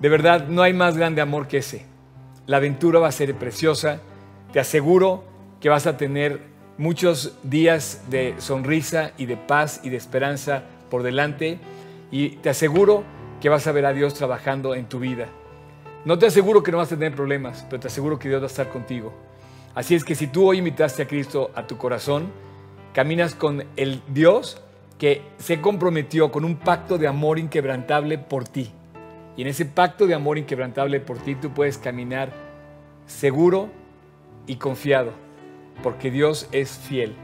[0.00, 1.84] de verdad no hay más grande amor que ese.
[2.46, 4.00] La aventura va a ser preciosa.
[4.50, 5.24] Te aseguro
[5.60, 6.40] que vas a tener
[6.78, 11.58] muchos días de sonrisa y de paz y de esperanza por delante.
[12.10, 13.04] Y te aseguro
[13.42, 15.28] que vas a ver a Dios trabajando en tu vida.
[16.06, 18.46] No te aseguro que no vas a tener problemas, pero te aseguro que Dios va
[18.46, 19.12] a estar contigo.
[19.74, 22.32] Así es que si tú hoy invitaste a Cristo a tu corazón,
[22.94, 24.62] caminas con el Dios
[24.98, 28.70] que se comprometió con un pacto de amor inquebrantable por ti.
[29.36, 32.30] Y en ese pacto de amor inquebrantable por ti tú puedes caminar
[33.06, 33.68] seguro
[34.46, 35.12] y confiado,
[35.82, 37.14] porque Dios es fiel.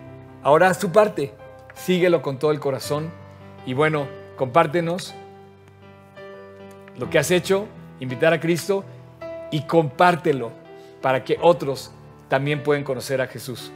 [0.42, 1.32] Ahora haz tu parte,
[1.74, 3.10] síguelo con todo el corazón
[3.64, 5.14] y bueno, compártenos
[6.98, 7.68] lo que has hecho,
[8.00, 8.84] invitar a Cristo
[9.52, 10.50] y compártelo
[11.00, 11.92] para que otros
[12.28, 13.70] también puedan conocer a Jesús.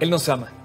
[0.00, 0.63] Él nos ama.